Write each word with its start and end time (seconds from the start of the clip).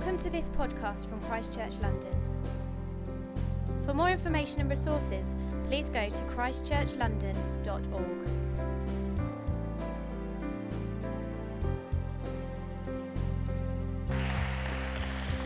Welcome 0.00 0.16
to 0.20 0.30
this 0.30 0.48
podcast 0.48 1.10
from 1.10 1.20
Christchurch 1.20 1.78
London. 1.80 2.14
For 3.84 3.92
more 3.92 4.08
information 4.08 4.62
and 4.62 4.70
resources, 4.70 5.36
please 5.68 5.90
go 5.90 6.08
to 6.08 6.22
christchurchlondon.org. 6.22 8.28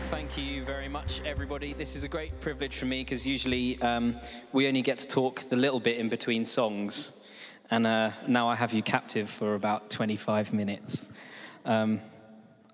Thank 0.03 0.37
you 0.37 0.63
very 0.63 0.87
much, 0.87 1.21
everybody. 1.25 1.73
This 1.73 1.97
is 1.97 2.05
a 2.05 2.07
great 2.07 2.39
privilege 2.39 2.77
for 2.77 2.85
me 2.85 3.01
because 3.01 3.27
usually 3.27 3.77
um, 3.81 4.17
we 4.53 4.69
only 4.69 4.81
get 4.81 4.99
to 4.99 5.07
talk 5.07 5.49
the 5.49 5.57
little 5.57 5.81
bit 5.81 5.97
in 5.97 6.07
between 6.07 6.45
songs. 6.45 7.11
And 7.71 7.85
uh, 7.85 8.11
now 8.25 8.47
I 8.47 8.55
have 8.55 8.71
you 8.71 8.83
captive 8.83 9.29
for 9.29 9.55
about 9.55 9.89
25 9.89 10.53
minutes. 10.53 11.09
Um, 11.65 11.99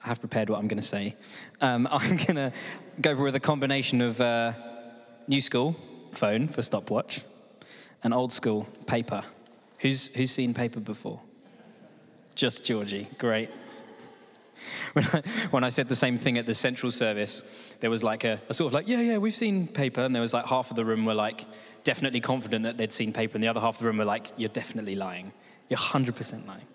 Have 0.02 0.20
prepared 0.20 0.50
what 0.50 0.60
I'm 0.60 0.68
going 0.68 0.82
to 0.82 0.88
say. 0.88 1.16
Um, 1.62 1.88
I'm 1.92 2.18
going 2.18 2.36
to 2.36 2.52
go 3.02 3.16
with 3.16 3.36
a 3.36 3.40
combination 3.40 4.02
of 4.02 4.20
uh, 4.20 4.54
new 5.28 5.42
school, 5.42 5.76
phone 6.12 6.48
for 6.48 6.62
stopwatch, 6.62 7.22
and 8.04 8.14
old 8.14 8.32
school, 8.32 8.68
paper. 8.86 9.24
Who's, 9.80 10.08
who's 10.10 10.32
seen 10.32 10.54
paper 10.54 10.80
before? 10.80 11.22
Just 12.36 12.64
Georgie. 12.64 13.08
Great. 13.18 13.50
When 14.94 15.06
I, 15.06 15.22
when 15.52 15.64
I 15.64 15.70
said 15.70 15.90
the 15.90 15.96
same 15.96 16.18
thing 16.18 16.38
at 16.38 16.46
the 16.46 16.54
central 16.54 16.92
service, 16.92 17.44
there 17.80 17.90
was 17.90 18.04
like 18.04 18.24
a, 18.26 18.42
a, 18.50 18.54
sort 18.54 18.68
of 18.68 18.74
like, 18.74 18.88
yeah, 18.88 19.00
yeah, 19.00 19.18
we've 19.18 19.34
seen 19.34 19.68
paper. 19.68 20.02
And 20.02 20.14
there 20.14 20.22
was 20.22 20.34
like 20.34 20.46
half 20.46 20.70
of 20.70 20.76
the 20.76 20.86
room 20.86 21.06
were 21.06 21.14
like 21.14 21.46
definitely 21.84 22.20
confident 22.20 22.64
that 22.64 22.78
they'd 22.78 22.94
seen 22.94 23.12
paper. 23.14 23.36
And 23.36 23.44
the 23.44 23.48
other 23.48 23.60
half 23.60 23.76
of 23.76 23.80
the 23.80 23.88
room 23.88 23.98
were 23.98 24.06
like, 24.06 24.28
you're 24.38 24.50
definitely 24.50 24.96
lying. 24.96 25.32
You're 25.70 25.80
100% 25.80 26.46
lying. 26.46 26.68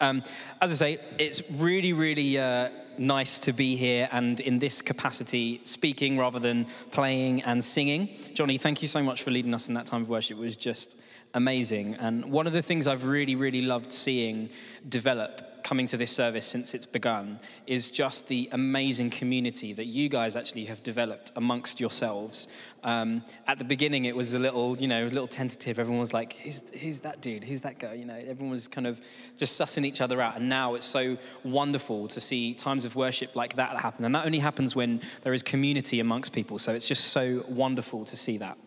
Um, 0.00 0.22
as 0.60 0.70
I 0.72 0.74
say, 0.74 0.98
it's 1.18 1.42
really, 1.50 1.92
really 1.92 2.38
uh, 2.38 2.70
nice 2.98 3.38
to 3.40 3.52
be 3.52 3.76
here 3.76 4.08
and 4.12 4.40
in 4.40 4.58
this 4.58 4.82
capacity 4.82 5.60
speaking 5.64 6.18
rather 6.18 6.38
than 6.38 6.66
playing 6.90 7.42
and 7.42 7.62
singing. 7.62 8.08
Johnny, 8.34 8.58
thank 8.58 8.82
you 8.82 8.88
so 8.88 9.02
much 9.02 9.22
for 9.22 9.30
leading 9.30 9.54
us 9.54 9.68
in 9.68 9.74
that 9.74 9.86
time 9.86 10.02
of 10.02 10.08
worship. 10.08 10.38
It 10.38 10.40
was 10.40 10.56
just 10.56 10.98
amazing. 11.34 11.94
And 11.96 12.26
one 12.26 12.46
of 12.46 12.52
the 12.52 12.62
things 12.62 12.86
I've 12.86 13.04
really, 13.04 13.34
really 13.36 13.62
loved 13.62 13.92
seeing 13.92 14.50
develop 14.88 15.51
coming 15.62 15.86
to 15.86 15.96
this 15.96 16.10
service 16.10 16.46
since 16.46 16.74
it's 16.74 16.86
begun 16.86 17.38
is 17.66 17.90
just 17.90 18.28
the 18.28 18.48
amazing 18.52 19.10
community 19.10 19.72
that 19.72 19.86
you 19.86 20.08
guys 20.08 20.36
actually 20.36 20.64
have 20.66 20.82
developed 20.82 21.32
amongst 21.36 21.80
yourselves. 21.80 22.48
Um, 22.84 23.22
at 23.46 23.58
the 23.58 23.64
beginning, 23.64 24.04
it 24.04 24.16
was 24.16 24.34
a 24.34 24.38
little, 24.38 24.76
you 24.78 24.88
know, 24.88 25.04
a 25.04 25.06
little 25.06 25.28
tentative. 25.28 25.78
Everyone 25.78 26.00
was 26.00 26.12
like, 26.12 26.34
who's, 26.34 26.62
who's 26.80 27.00
that 27.00 27.20
dude? 27.20 27.44
Who's 27.44 27.60
that 27.62 27.78
girl? 27.78 27.94
You 27.94 28.04
know, 28.04 28.14
everyone 28.16 28.50
was 28.50 28.68
kind 28.68 28.86
of 28.86 29.00
just 29.36 29.60
sussing 29.60 29.84
each 29.84 30.00
other 30.00 30.20
out. 30.20 30.36
And 30.36 30.48
now 30.48 30.74
it's 30.74 30.86
so 30.86 31.16
wonderful 31.44 32.08
to 32.08 32.20
see 32.20 32.54
times 32.54 32.84
of 32.84 32.96
worship 32.96 33.36
like 33.36 33.56
that 33.56 33.80
happen. 33.80 34.04
And 34.04 34.14
that 34.14 34.26
only 34.26 34.40
happens 34.40 34.74
when 34.74 35.00
there 35.22 35.32
is 35.32 35.42
community 35.42 36.00
amongst 36.00 36.32
people. 36.32 36.58
So 36.58 36.74
it's 36.74 36.88
just 36.88 37.08
so 37.08 37.44
wonderful 37.48 38.04
to 38.04 38.16
see 38.16 38.38
that. 38.38 38.58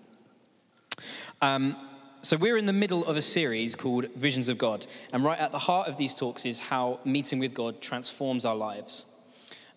Um, 1.41 1.75
so, 2.26 2.38
we're 2.38 2.58
in 2.58 2.66
the 2.66 2.73
middle 2.73 3.06
of 3.06 3.18
a 3.18 3.22
series 3.22 3.76
called 3.76 4.08
Visions 4.16 4.50
of 4.50 4.58
God. 4.58 4.88
And 5.14 5.23
right 5.23 5.38
at 5.38 5.52
the 5.52 5.59
heart 5.59 5.88
of 5.88 5.98
these 5.98 6.16
talks 6.16 6.44
is 6.44 6.59
how 6.59 7.00
meeting 7.06 7.38
with 7.38 7.54
God 7.54 7.81
transforms 7.81 8.45
our 8.45 8.56
lives. 8.56 9.06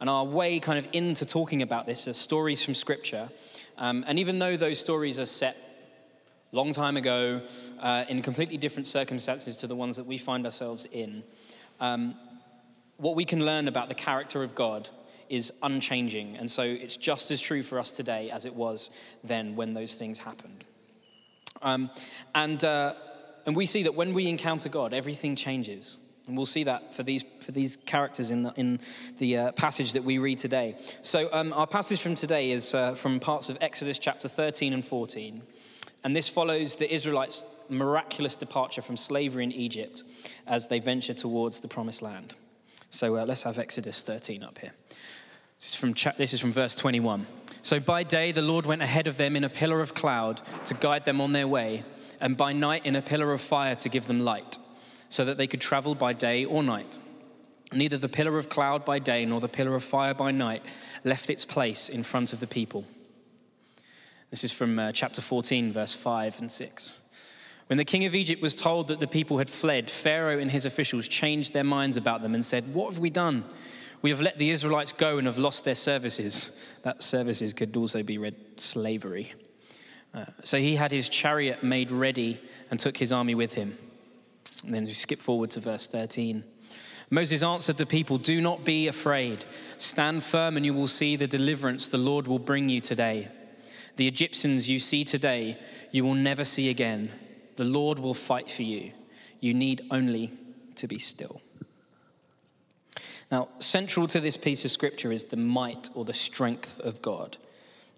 And 0.01 0.09
our 0.09 0.25
way 0.25 0.59
kind 0.59 0.79
of 0.79 0.89
into 0.95 1.27
talking 1.27 1.61
about 1.61 1.85
this 1.85 2.09
are 2.09 2.15
stories 2.15 2.65
from 2.65 2.75
Scripture. 2.75 3.29
Um, 3.77 4.03
and 4.09 4.19
even 4.19 4.39
though 4.39 4.57
those 4.57 4.81
stories 4.81 5.21
are 5.21 5.27
set 5.27 5.59
long 6.51 6.73
time 6.73 6.97
ago 6.97 7.43
uh, 7.81 8.07
in 8.09 8.23
completely 8.23 8.57
different 8.57 8.87
circumstances 8.87 9.59
to 9.59 9.67
the 9.67 9.77
ones 9.77 9.97
that 9.97 10.07
we 10.07 10.17
find 10.17 10.47
ourselves 10.47 10.87
in, 10.87 11.25
um, 11.81 12.15
what 12.97 13.14
we 13.14 13.27
can 13.27 13.45
learn 13.45 13.69
about 13.69 13.91
the 13.91 13.95
character 13.95 14.42
of 14.42 14.55
God 14.55 14.89
is 15.29 15.53
unchanging. 15.63 16.39
And 16.39 16.51
so 16.51 16.63
it's 16.63 16.97
just 16.97 17.31
as 17.31 17.42
true 17.42 17.63
for 17.63 17.79
us 17.79 17.92
today 17.92 18.31
as 18.31 18.47
it 18.47 18.55
was 18.55 18.89
then 19.23 19.55
when 19.55 19.75
those 19.75 19.92
things 19.92 20.20
happened. 20.20 20.64
Um, 21.63 21.91
and, 22.35 22.63
uh, 22.64 22.95
and 23.46 23.57
we 23.57 23.67
see 23.67 23.85
that 23.85 23.95
when 23.95 24.14
we 24.14 24.29
encounter 24.29 24.69
God, 24.69 24.92
everything 24.92 25.36
changes. 25.36 25.98
And 26.29 26.36
we'll 26.36 26.46
see 26.46 26.64
that 26.64 26.95
for 26.95 27.02
these, 27.02 27.24
for 27.41 27.52
these 27.52 27.77
characters 27.77 28.30
in 28.30 28.42
the, 28.42 28.52
in 28.55 28.80
the 29.17 29.39
uh, 29.39 29.52
passage 29.52 29.92
that 29.92 30.05
we 30.05 30.19
read 30.19 30.39
today. 30.39 30.77
So, 31.01 31.30
um, 31.33 31.55
our 31.55 31.67
passage 31.67 32.02
from 32.02 32.14
today 32.14 32.51
is 32.51 32.74
uh, 32.74 32.95
from 32.95 33.19
parts 33.19 33.48
of 33.48 33.57
Exodus 33.63 33.98
chapter 33.98 34.29
13 34.29 34.74
and 34.74 34.85
14. 34.85 35.42
And 36.05 36.14
this 36.14 36.29
follows 36.29 36.77
the 36.77 36.92
Israelites' 36.92 37.45
miraculous 37.70 38.36
departure 38.36 38.83
from 38.83 38.98
slavery 38.98 39.42
in 39.42 39.52
Egypt 39.52 40.05
as 40.46 40.69
they 40.69 40.80
venture 40.80 41.14
towards 41.14 41.61
the 41.61 41.69
promised 41.69 42.02
land. 42.02 42.35
So, 42.90 43.17
uh, 43.17 43.25
let's 43.25 43.45
have 43.45 43.58
Exodus 43.58 44.02
13 44.02 44.42
up 44.42 44.58
here. 44.58 44.73
This 45.58 45.70
is, 45.70 45.74
from 45.74 45.95
cha- 45.95 46.13
this 46.17 46.33
is 46.33 46.41
from 46.41 46.52
verse 46.52 46.77
21. 46.77 47.27
So 47.63 47.80
by 47.80 48.05
day, 48.05 48.30
the 48.30 48.42
Lord 48.42 48.64
went 48.64 48.80
ahead 48.80 49.08
of 49.08 49.17
them 49.17 49.35
in 49.35 49.42
a 49.42 49.48
pillar 49.48 49.80
of 49.80 49.92
cloud 49.92 50.41
to 50.67 50.74
guide 50.74 51.05
them 51.05 51.20
on 51.20 51.33
their 51.33 51.48
way, 51.48 51.83
and 52.20 52.36
by 52.36 52.52
night, 52.52 52.86
in 52.86 52.95
a 52.95 53.02
pillar 53.02 53.33
of 53.33 53.41
fire 53.41 53.74
to 53.74 53.89
give 53.89 54.07
them 54.07 54.20
light, 54.20 54.58
so 55.08 55.24
that 55.24 55.36
they 55.36 55.48
could 55.48 55.61
travel 55.61 55.96
by 55.96 56.13
day 56.13 56.45
or 56.45 56.63
night. 56.63 56.98
Neither 57.73 57.98
the 57.98 58.08
pillar 58.08 58.39
of 58.39 58.48
cloud 58.48 58.85
by 58.85 59.01
day 59.01 59.27
nor 59.27 59.41
the 59.41 59.48
pillar 59.48 59.74
of 59.74 59.83
fire 59.83 60.14
by 60.14 60.30
night 60.30 60.63
left 61.05 61.29
its 61.29 61.45
place 61.45 61.89
in 61.89 62.05
front 62.05 62.33
of 62.33 62.39
the 62.39 62.46
people. 62.46 62.85
This 64.30 64.45
is 64.45 64.52
from 64.52 64.79
uh, 64.79 64.92
chapter 64.92 65.20
14, 65.20 65.73
verse 65.73 65.95
5 65.95 66.39
and 66.39 66.52
6. 66.52 67.01
When 67.67 67.77
the 67.77 67.85
king 67.85 68.05
of 68.05 68.14
Egypt 68.14 68.40
was 68.40 68.55
told 68.55 68.89
that 68.89 69.01
the 69.01 69.07
people 69.07 69.39
had 69.39 69.51
fled, 69.51 69.90
Pharaoh 69.90 70.39
and 70.39 70.51
his 70.51 70.64
officials 70.64 71.08
changed 71.08 71.52
their 71.52 71.64
minds 71.64 71.96
about 71.96 72.23
them 72.23 72.35
and 72.35 72.45
said, 72.45 72.73
What 72.73 72.92
have 72.92 72.98
we 72.98 73.11
done? 73.11 73.45
We 74.01 74.11
have 74.11 74.20
let 74.20 74.39
the 74.39 74.51
Israelites 74.51 74.92
go 74.92 75.19
and 75.19 75.27
have 75.27 75.39
lost 75.39 75.64
their 75.64 75.75
services. 75.75 76.53
That 76.83 77.03
services 77.03 77.53
could 77.53 77.77
also 77.77 78.03
be 78.03 78.19
read 78.19 78.36
slavery. 78.57 79.33
Uh, 80.14 80.27
so 80.42 80.59
he 80.59 80.77
had 80.77 80.92
his 80.92 81.09
chariot 81.09 81.63
made 81.63 81.91
ready 81.91 82.41
and 82.70 82.79
took 82.79 82.97
his 82.97 83.13
army 83.13 83.35
with 83.35 83.55
him. 83.55 83.77
And 84.64 84.75
then 84.75 84.85
we 84.85 84.92
skip 84.92 85.20
forward 85.20 85.51
to 85.53 85.61
verse 85.61 85.87
13. 85.87 86.45
Moses 87.11 87.42
answered 87.42 87.79
the 87.79 87.87
people, 87.87 88.19
Do 88.19 88.41
not 88.41 88.64
be 88.64 88.87
afraid. 88.87 89.45
Stand 89.79 90.23
firm, 90.23 90.57
and 90.57 90.67
you 90.67 90.75
will 90.75 90.87
see 90.87 91.17
the 91.17 91.27
deliverance 91.27 91.89
the 91.89 91.98
Lord 91.98 92.27
will 92.27 92.39
bring 92.39 92.69
you 92.69 92.81
today. 92.81 93.29
The 93.97 94.07
Egyptians 94.07 94.69
you 94.69 94.79
see 94.79 95.05
today, 95.05 95.58
you 95.91 96.05
will 96.05 96.14
never 96.14 96.45
see 96.45 96.69
again. 96.69 97.11
The 97.57 97.64
Lord 97.64 97.98
will 97.98 98.14
fight 98.14 98.51
for 98.51 98.63
you. 98.63 98.92
You 99.41 99.55
need 99.55 99.83
only 99.91 100.33
to 100.77 100.87
be 100.87 100.98
still. 100.98 101.41
Now, 103.30 103.48
central 103.58 104.06
to 104.08 104.20
this 104.20 104.36
piece 104.36 104.64
of 104.64 104.70
scripture 104.70 105.12
is 105.12 105.24
the 105.24 105.36
might 105.36 105.90
or 105.94 106.05
the 106.05 106.12
strength 106.12 106.80
of 106.80 107.02
God, 107.02 107.36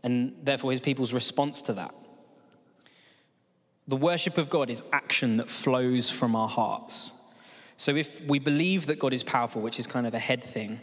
and 0.02 0.34
therefore 0.42 0.72
his 0.72 0.80
people's 0.80 1.12
response 1.12 1.62
to 1.62 1.72
that. 1.74 1.94
The 3.86 3.96
worship 3.96 4.38
of 4.38 4.50
God 4.50 4.70
is 4.70 4.82
action 4.92 5.36
that 5.36 5.50
flows 5.50 6.10
from 6.10 6.34
our 6.34 6.48
hearts. 6.48 7.12
So 7.76 7.96
if 7.96 8.20
we 8.26 8.38
believe 8.38 8.86
that 8.86 8.98
God 8.98 9.12
is 9.12 9.22
powerful, 9.22 9.62
which 9.62 9.78
is 9.78 9.86
kind 9.86 10.06
of 10.06 10.14
a 10.14 10.18
head 10.18 10.44
thing, 10.44 10.80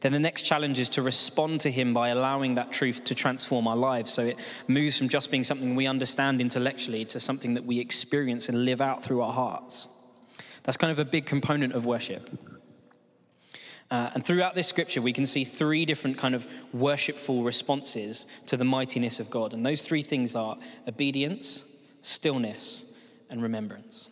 then 0.00 0.12
the 0.12 0.18
next 0.18 0.42
challenge 0.42 0.78
is 0.80 0.88
to 0.90 1.02
respond 1.02 1.60
to 1.60 1.70
him 1.70 1.94
by 1.94 2.08
allowing 2.08 2.56
that 2.56 2.72
truth 2.72 3.04
to 3.04 3.14
transform 3.14 3.68
our 3.68 3.76
lives. 3.76 4.12
So 4.12 4.24
it 4.24 4.38
moves 4.66 4.98
from 4.98 5.08
just 5.08 5.30
being 5.30 5.44
something 5.44 5.76
we 5.76 5.86
understand 5.86 6.40
intellectually 6.40 7.04
to 7.06 7.20
something 7.20 7.54
that 7.54 7.64
we 7.64 7.78
experience 7.78 8.48
and 8.48 8.64
live 8.64 8.80
out 8.80 9.04
through 9.04 9.22
our 9.22 9.32
hearts. 9.32 9.86
That's 10.64 10.76
kind 10.76 10.90
of 10.90 10.98
a 10.98 11.04
big 11.04 11.26
component 11.26 11.74
of 11.74 11.84
worship. 11.84 12.30
Uh, 13.92 14.10
and 14.14 14.24
throughout 14.24 14.54
this 14.54 14.66
scripture, 14.66 15.02
we 15.02 15.12
can 15.12 15.26
see 15.26 15.44
three 15.44 15.84
different 15.84 16.16
kind 16.16 16.34
of 16.34 16.46
worshipful 16.72 17.42
responses 17.42 18.26
to 18.46 18.56
the 18.56 18.64
mightiness 18.64 19.20
of 19.20 19.28
God. 19.28 19.52
And 19.52 19.66
those 19.66 19.82
three 19.82 20.00
things 20.00 20.34
are 20.34 20.56
obedience, 20.88 21.64
stillness, 22.00 22.86
and 23.28 23.42
remembrance. 23.42 24.08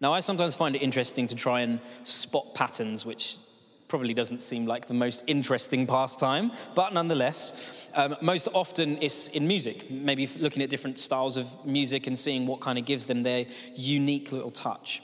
Now, 0.00 0.12
I 0.12 0.18
sometimes 0.18 0.56
find 0.56 0.74
it 0.74 0.82
interesting 0.82 1.28
to 1.28 1.36
try 1.36 1.60
and 1.60 1.78
spot 2.02 2.52
patterns, 2.52 3.06
which 3.06 3.38
probably 3.86 4.12
doesn't 4.12 4.42
seem 4.42 4.66
like 4.66 4.86
the 4.86 4.94
most 4.94 5.22
interesting 5.28 5.86
pastime, 5.86 6.50
but 6.74 6.92
nonetheless, 6.92 7.88
um, 7.94 8.16
most 8.20 8.48
often 8.52 8.98
it's 9.00 9.28
in 9.28 9.46
music, 9.46 9.88
maybe 9.88 10.26
looking 10.26 10.62
at 10.62 10.68
different 10.68 10.98
styles 10.98 11.36
of 11.36 11.64
music 11.64 12.08
and 12.08 12.18
seeing 12.18 12.48
what 12.48 12.60
kind 12.60 12.76
of 12.76 12.84
gives 12.84 13.06
them 13.06 13.22
their 13.22 13.46
unique 13.76 14.32
little 14.32 14.50
touch. 14.50 15.00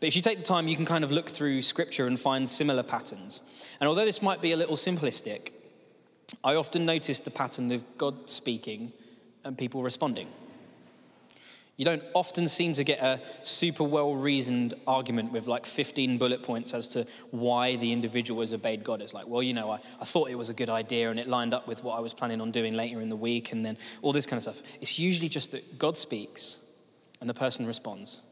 But 0.00 0.08
if 0.08 0.16
you 0.16 0.22
take 0.22 0.38
the 0.38 0.44
time, 0.44 0.68
you 0.68 0.76
can 0.76 0.84
kind 0.84 1.04
of 1.04 1.10
look 1.10 1.28
through 1.28 1.62
scripture 1.62 2.06
and 2.06 2.18
find 2.18 2.48
similar 2.48 2.82
patterns. 2.82 3.40
And 3.80 3.88
although 3.88 4.04
this 4.04 4.20
might 4.20 4.42
be 4.42 4.52
a 4.52 4.56
little 4.56 4.76
simplistic, 4.76 5.52
I 6.44 6.54
often 6.54 6.84
notice 6.84 7.20
the 7.20 7.30
pattern 7.30 7.70
of 7.72 7.84
God 7.96 8.28
speaking 8.28 8.92
and 9.44 9.56
people 9.56 9.82
responding. 9.82 10.28
You 11.76 11.84
don't 11.84 12.02
often 12.14 12.48
seem 12.48 12.72
to 12.74 12.84
get 12.84 13.00
a 13.00 13.20
super 13.42 13.84
well 13.84 14.14
reasoned 14.14 14.72
argument 14.86 15.32
with 15.32 15.46
like 15.46 15.66
15 15.66 16.16
bullet 16.16 16.42
points 16.42 16.72
as 16.72 16.88
to 16.88 17.06
why 17.30 17.76
the 17.76 17.92
individual 17.92 18.40
has 18.40 18.54
obeyed 18.54 18.82
God. 18.82 19.02
It's 19.02 19.12
like, 19.12 19.26
well, 19.26 19.42
you 19.42 19.52
know, 19.52 19.70
I, 19.70 19.80
I 20.00 20.06
thought 20.06 20.30
it 20.30 20.36
was 20.36 20.48
a 20.48 20.54
good 20.54 20.70
idea 20.70 21.10
and 21.10 21.20
it 21.20 21.28
lined 21.28 21.52
up 21.52 21.68
with 21.68 21.84
what 21.84 21.98
I 21.98 22.00
was 22.00 22.14
planning 22.14 22.40
on 22.40 22.50
doing 22.50 22.72
later 22.72 23.02
in 23.02 23.10
the 23.10 23.16
week 23.16 23.52
and 23.52 23.64
then 23.64 23.76
all 24.00 24.12
this 24.12 24.24
kind 24.24 24.38
of 24.38 24.42
stuff. 24.42 24.62
It's 24.80 24.98
usually 24.98 25.28
just 25.28 25.52
that 25.52 25.78
God 25.78 25.98
speaks 25.98 26.60
and 27.20 27.28
the 27.28 27.34
person 27.34 27.66
responds. 27.66 28.22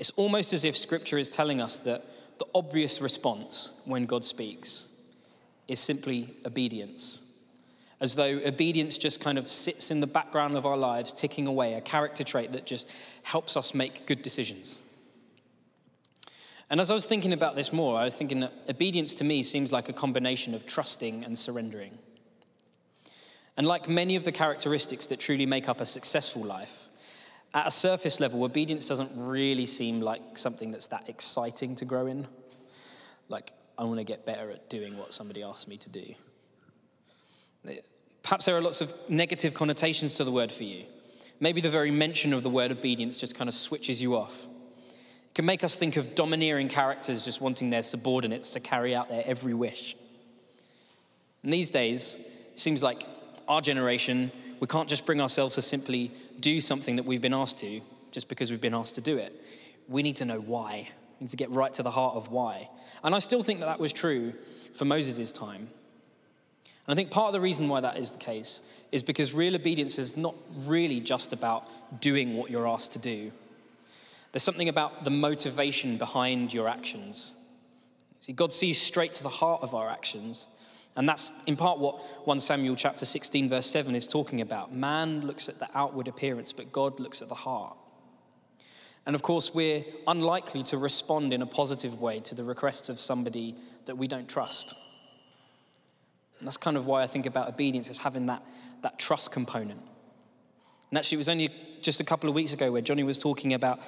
It's 0.00 0.10
almost 0.16 0.54
as 0.54 0.64
if 0.64 0.78
Scripture 0.78 1.18
is 1.18 1.28
telling 1.28 1.60
us 1.60 1.76
that 1.76 2.06
the 2.38 2.46
obvious 2.54 3.02
response 3.02 3.74
when 3.84 4.06
God 4.06 4.24
speaks 4.24 4.88
is 5.68 5.78
simply 5.78 6.34
obedience. 6.46 7.20
As 8.00 8.16
though 8.16 8.40
obedience 8.46 8.96
just 8.96 9.20
kind 9.20 9.36
of 9.36 9.46
sits 9.46 9.90
in 9.90 10.00
the 10.00 10.06
background 10.06 10.56
of 10.56 10.64
our 10.64 10.78
lives, 10.78 11.12
ticking 11.12 11.46
away, 11.46 11.74
a 11.74 11.82
character 11.82 12.24
trait 12.24 12.52
that 12.52 12.64
just 12.64 12.88
helps 13.24 13.58
us 13.58 13.74
make 13.74 14.06
good 14.06 14.22
decisions. 14.22 14.80
And 16.70 16.80
as 16.80 16.90
I 16.90 16.94
was 16.94 17.06
thinking 17.06 17.34
about 17.34 17.54
this 17.54 17.70
more, 17.70 17.98
I 17.98 18.04
was 18.04 18.16
thinking 18.16 18.40
that 18.40 18.54
obedience 18.70 19.12
to 19.16 19.24
me 19.24 19.42
seems 19.42 19.70
like 19.70 19.90
a 19.90 19.92
combination 19.92 20.54
of 20.54 20.64
trusting 20.64 21.24
and 21.24 21.38
surrendering. 21.38 21.98
And 23.54 23.66
like 23.66 23.86
many 23.86 24.16
of 24.16 24.24
the 24.24 24.32
characteristics 24.32 25.04
that 25.06 25.20
truly 25.20 25.44
make 25.44 25.68
up 25.68 25.78
a 25.78 25.84
successful 25.84 26.42
life, 26.42 26.89
at 27.52 27.66
a 27.66 27.70
surface 27.70 28.20
level, 28.20 28.44
obedience 28.44 28.86
doesn't 28.86 29.10
really 29.14 29.66
seem 29.66 30.00
like 30.00 30.38
something 30.38 30.70
that's 30.70 30.86
that 30.88 31.08
exciting 31.08 31.74
to 31.76 31.84
grow 31.84 32.06
in. 32.06 32.26
Like, 33.28 33.52
I 33.76 33.84
want 33.84 33.98
to 33.98 34.04
get 34.04 34.24
better 34.24 34.50
at 34.50 34.68
doing 34.68 34.96
what 34.96 35.12
somebody 35.12 35.42
asks 35.42 35.66
me 35.66 35.76
to 35.78 35.88
do. 35.88 36.14
Perhaps 38.22 38.44
there 38.44 38.56
are 38.56 38.60
lots 38.60 38.80
of 38.80 38.92
negative 39.08 39.54
connotations 39.54 40.14
to 40.16 40.24
the 40.24 40.30
word 40.30 40.52
for 40.52 40.64
you. 40.64 40.84
Maybe 41.40 41.60
the 41.60 41.70
very 41.70 41.90
mention 41.90 42.32
of 42.32 42.42
the 42.42 42.50
word 42.50 42.70
obedience 42.70 43.16
just 43.16 43.34
kind 43.34 43.48
of 43.48 43.54
switches 43.54 44.02
you 44.02 44.14
off. 44.16 44.44
It 44.44 45.34
can 45.34 45.46
make 45.46 45.64
us 45.64 45.76
think 45.76 45.96
of 45.96 46.14
domineering 46.14 46.68
characters 46.68 47.24
just 47.24 47.40
wanting 47.40 47.70
their 47.70 47.82
subordinates 47.82 48.50
to 48.50 48.60
carry 48.60 48.94
out 48.94 49.08
their 49.08 49.22
every 49.24 49.54
wish. 49.54 49.96
And 51.42 51.52
these 51.52 51.70
days, 51.70 52.18
it 52.52 52.60
seems 52.60 52.82
like 52.82 53.06
our 53.48 53.62
generation, 53.62 54.30
we 54.60 54.66
can't 54.66 54.88
just 54.88 55.06
bring 55.06 55.20
ourselves 55.20 55.54
to 55.56 55.62
simply 55.62 56.12
do 56.38 56.60
something 56.60 56.96
that 56.96 57.04
we've 57.04 57.22
been 57.22 57.34
asked 57.34 57.58
to 57.58 57.80
just 58.12 58.28
because 58.28 58.50
we've 58.50 58.60
been 58.60 58.74
asked 58.74 58.94
to 58.96 59.00
do 59.00 59.16
it. 59.16 59.34
We 59.88 60.02
need 60.02 60.16
to 60.16 60.24
know 60.24 60.38
why. 60.38 60.90
We 61.18 61.24
need 61.24 61.30
to 61.30 61.36
get 61.36 61.50
right 61.50 61.72
to 61.74 61.82
the 61.82 61.90
heart 61.90 62.14
of 62.14 62.30
why. 62.30 62.68
And 63.02 63.14
I 63.14 63.18
still 63.18 63.42
think 63.42 63.60
that 63.60 63.66
that 63.66 63.80
was 63.80 63.92
true 63.92 64.34
for 64.74 64.84
Moses' 64.84 65.32
time. 65.32 65.68
And 66.86 66.92
I 66.92 66.94
think 66.94 67.10
part 67.10 67.28
of 67.28 67.32
the 67.32 67.40
reason 67.40 67.68
why 67.68 67.80
that 67.80 67.96
is 67.96 68.12
the 68.12 68.18
case 68.18 68.62
is 68.92 69.02
because 69.02 69.32
real 69.32 69.54
obedience 69.54 69.98
is 69.98 70.16
not 70.16 70.34
really 70.66 71.00
just 71.00 71.32
about 71.32 71.66
doing 72.00 72.36
what 72.36 72.50
you're 72.50 72.68
asked 72.68 72.92
to 72.92 72.98
do. 72.98 73.32
There's 74.32 74.42
something 74.42 74.68
about 74.68 75.04
the 75.04 75.10
motivation 75.10 75.96
behind 75.96 76.52
your 76.52 76.68
actions. 76.68 77.32
See, 78.20 78.32
God 78.32 78.52
sees 78.52 78.80
straight 78.80 79.14
to 79.14 79.22
the 79.22 79.28
heart 79.28 79.62
of 79.62 79.74
our 79.74 79.88
actions 79.88 80.48
and 80.96 81.08
that's 81.08 81.32
in 81.46 81.56
part 81.56 81.78
what 81.78 82.02
1 82.26 82.40
Samuel 82.40 82.76
chapter 82.76 83.06
16 83.06 83.48
verse 83.48 83.66
7 83.66 83.94
is 83.94 84.06
talking 84.06 84.40
about. 84.40 84.74
Man 84.74 85.26
looks 85.26 85.48
at 85.48 85.58
the 85.58 85.68
outward 85.74 86.08
appearance, 86.08 86.52
but 86.52 86.72
God 86.72 86.98
looks 87.00 87.22
at 87.22 87.28
the 87.28 87.34
heart. 87.34 87.76
And 89.06 89.14
of 89.14 89.22
course, 89.22 89.54
we're 89.54 89.84
unlikely 90.06 90.62
to 90.64 90.78
respond 90.78 91.32
in 91.32 91.42
a 91.42 91.46
positive 91.46 92.00
way 92.00 92.20
to 92.20 92.34
the 92.34 92.44
requests 92.44 92.88
of 92.88 93.00
somebody 93.00 93.54
that 93.86 93.96
we 93.96 94.06
don't 94.06 94.28
trust. 94.28 94.74
And 96.38 96.46
that's 96.46 96.56
kind 96.56 96.76
of 96.76 96.86
why 96.86 97.02
I 97.02 97.06
think 97.06 97.26
about 97.26 97.48
obedience 97.48 97.88
as 97.88 97.98
having 97.98 98.26
that, 98.26 98.42
that 98.82 98.98
trust 98.98 99.30
component. 99.32 99.80
And 100.90 100.98
actually, 100.98 101.16
it 101.16 101.18
was 101.18 101.28
only 101.28 101.50
just 101.80 102.00
a 102.00 102.04
couple 102.04 102.28
of 102.28 102.34
weeks 102.34 102.52
ago 102.52 102.72
where 102.72 102.82
Johnny 102.82 103.02
was 103.02 103.18
talking 103.18 103.54
about 103.54 103.80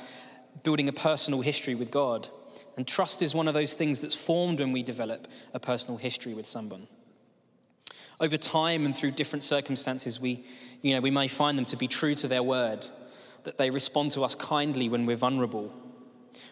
building 0.62 0.88
a 0.88 0.92
personal 0.92 1.40
history 1.40 1.74
with 1.74 1.90
God. 1.90 2.28
And 2.76 2.86
trust 2.86 3.22
is 3.22 3.34
one 3.34 3.48
of 3.48 3.54
those 3.54 3.74
things 3.74 4.00
that's 4.00 4.14
formed 4.14 4.60
when 4.60 4.72
we 4.72 4.82
develop 4.82 5.28
a 5.52 5.60
personal 5.60 5.98
history 5.98 6.34
with 6.34 6.46
someone. 6.46 6.88
Over 8.20 8.36
time 8.36 8.84
and 8.84 8.96
through 8.96 9.12
different 9.12 9.42
circumstances, 9.42 10.20
we, 10.20 10.44
you 10.80 10.94
know, 10.94 11.00
we 11.00 11.10
may 11.10 11.28
find 11.28 11.58
them 11.58 11.64
to 11.66 11.76
be 11.76 11.88
true 11.88 12.14
to 12.14 12.28
their 12.28 12.42
word, 12.42 12.86
that 13.44 13.58
they 13.58 13.70
respond 13.70 14.12
to 14.12 14.24
us 14.24 14.34
kindly 14.34 14.88
when 14.88 15.06
we're 15.06 15.16
vulnerable, 15.16 15.74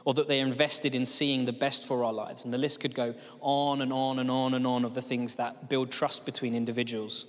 or 0.04 0.14
that 0.14 0.28
they're 0.28 0.44
invested 0.44 0.94
in 0.94 1.06
seeing 1.06 1.44
the 1.44 1.52
best 1.52 1.86
for 1.86 2.04
our 2.04 2.12
lives. 2.12 2.44
And 2.44 2.52
the 2.52 2.58
list 2.58 2.80
could 2.80 2.94
go 2.94 3.14
on 3.40 3.80
and 3.80 3.92
on 3.92 4.18
and 4.18 4.30
on 4.30 4.54
and 4.54 4.66
on 4.66 4.84
of 4.84 4.94
the 4.94 5.02
things 5.02 5.36
that 5.36 5.68
build 5.68 5.90
trust 5.90 6.24
between 6.24 6.54
individuals. 6.54 7.26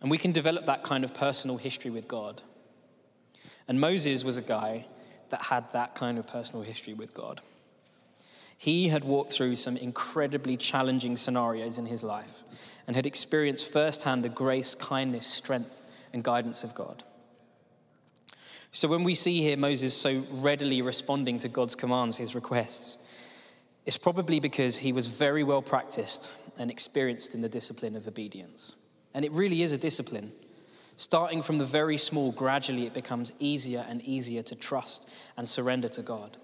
And 0.00 0.10
we 0.10 0.18
can 0.18 0.32
develop 0.32 0.66
that 0.66 0.84
kind 0.84 1.04
of 1.04 1.12
personal 1.12 1.56
history 1.56 1.90
with 1.90 2.06
God. 2.06 2.42
And 3.66 3.80
Moses 3.80 4.24
was 4.24 4.36
a 4.36 4.42
guy 4.42 4.86
that 5.30 5.42
had 5.42 5.70
that 5.72 5.94
kind 5.94 6.18
of 6.18 6.26
personal 6.26 6.62
history 6.62 6.94
with 6.94 7.14
God. 7.14 7.40
He 8.58 8.88
had 8.88 9.04
walked 9.04 9.32
through 9.32 9.56
some 9.56 9.76
incredibly 9.76 10.56
challenging 10.56 11.16
scenarios 11.16 11.78
in 11.78 11.86
his 11.86 12.02
life 12.02 12.42
and 12.86 12.96
had 12.96 13.06
experienced 13.06 13.70
firsthand 13.70 14.24
the 14.24 14.28
grace, 14.28 14.74
kindness, 14.74 15.26
strength, 15.26 15.84
and 16.12 16.24
guidance 16.24 16.64
of 16.64 16.74
God. 16.74 17.02
So 18.70 18.88
when 18.88 19.04
we 19.04 19.14
see 19.14 19.40
here 19.42 19.56
Moses 19.56 19.94
so 19.94 20.22
readily 20.30 20.82
responding 20.82 21.38
to 21.38 21.48
God's 21.48 21.74
commands, 21.74 22.16
his 22.16 22.34
requests, 22.34 22.98
it's 23.84 23.98
probably 23.98 24.40
because 24.40 24.78
he 24.78 24.92
was 24.92 25.06
very 25.06 25.44
well 25.44 25.62
practiced 25.62 26.32
and 26.58 26.70
experienced 26.70 27.34
in 27.34 27.40
the 27.40 27.48
discipline 27.48 27.94
of 27.94 28.08
obedience. 28.08 28.74
And 29.14 29.24
it 29.24 29.32
really 29.32 29.62
is 29.62 29.72
a 29.72 29.78
discipline. 29.78 30.32
Starting 30.96 31.42
from 31.42 31.58
the 31.58 31.64
very 31.64 31.98
small, 31.98 32.32
gradually 32.32 32.86
it 32.86 32.94
becomes 32.94 33.32
easier 33.38 33.84
and 33.88 34.02
easier 34.02 34.42
to 34.42 34.54
trust 34.54 35.08
and 35.36 35.46
surrender 35.46 35.88
to 35.88 36.02
God. 36.02 36.38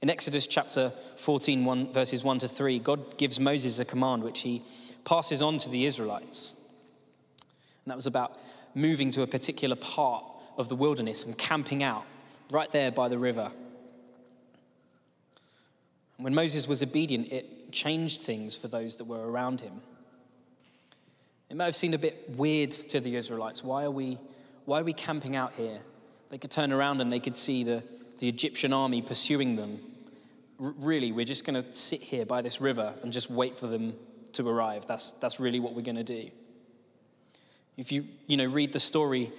In 0.00 0.10
Exodus 0.10 0.48
chapter 0.48 0.92
14, 1.16 1.64
1, 1.64 1.92
verses 1.92 2.24
1 2.24 2.40
to 2.40 2.48
3, 2.48 2.80
God 2.80 3.16
gives 3.18 3.38
Moses 3.38 3.78
a 3.78 3.84
command 3.84 4.24
which 4.24 4.40
he 4.40 4.62
passes 5.04 5.40
on 5.42 5.58
to 5.58 5.68
the 5.68 5.86
Israelites. 5.86 6.52
And 7.84 7.90
that 7.90 7.96
was 7.96 8.08
about 8.08 8.36
moving 8.74 9.10
to 9.10 9.22
a 9.22 9.28
particular 9.28 9.76
part 9.76 10.24
of 10.56 10.68
the 10.68 10.74
wilderness 10.74 11.24
and 11.24 11.38
camping 11.38 11.84
out 11.84 12.04
right 12.50 12.70
there 12.72 12.90
by 12.90 13.08
the 13.08 13.18
river. 13.18 13.52
When 16.16 16.34
Moses 16.34 16.66
was 16.66 16.82
obedient, 16.82 17.32
it 17.32 17.70
changed 17.70 18.20
things 18.20 18.56
for 18.56 18.66
those 18.66 18.96
that 18.96 19.04
were 19.04 19.30
around 19.30 19.60
him. 19.60 19.82
It 21.52 21.56
may 21.56 21.66
have 21.66 21.74
seemed 21.74 21.92
a 21.92 21.98
bit 21.98 22.30
weird 22.30 22.70
to 22.70 22.98
the 22.98 23.14
Israelites. 23.14 23.62
Why 23.62 23.84
are 23.84 23.90
we, 23.90 24.16
why 24.64 24.80
are 24.80 24.84
we 24.84 24.94
camping 24.94 25.36
out 25.36 25.52
here? 25.52 25.80
They 26.30 26.38
could 26.38 26.50
turn 26.50 26.72
around 26.72 27.02
and 27.02 27.12
they 27.12 27.20
could 27.20 27.36
see 27.36 27.62
the, 27.62 27.82
the 28.20 28.26
Egyptian 28.26 28.72
army 28.72 29.02
pursuing 29.02 29.56
them. 29.56 29.78
R- 30.58 30.72
really, 30.78 31.12
we're 31.12 31.26
just 31.26 31.44
going 31.44 31.62
to 31.62 31.74
sit 31.74 32.00
here 32.00 32.24
by 32.24 32.40
this 32.40 32.62
river 32.62 32.94
and 33.02 33.12
just 33.12 33.30
wait 33.30 33.58
for 33.58 33.66
them 33.66 33.92
to 34.32 34.48
arrive. 34.48 34.86
That's, 34.86 35.10
that's 35.12 35.38
really 35.38 35.60
what 35.60 35.74
we're 35.74 35.82
going 35.82 35.96
to 35.96 36.02
do. 36.02 36.30
If 37.76 37.92
you, 37.92 38.06
you 38.26 38.38
know, 38.38 38.46
read 38.46 38.72
the 38.72 38.80
story 38.80 39.30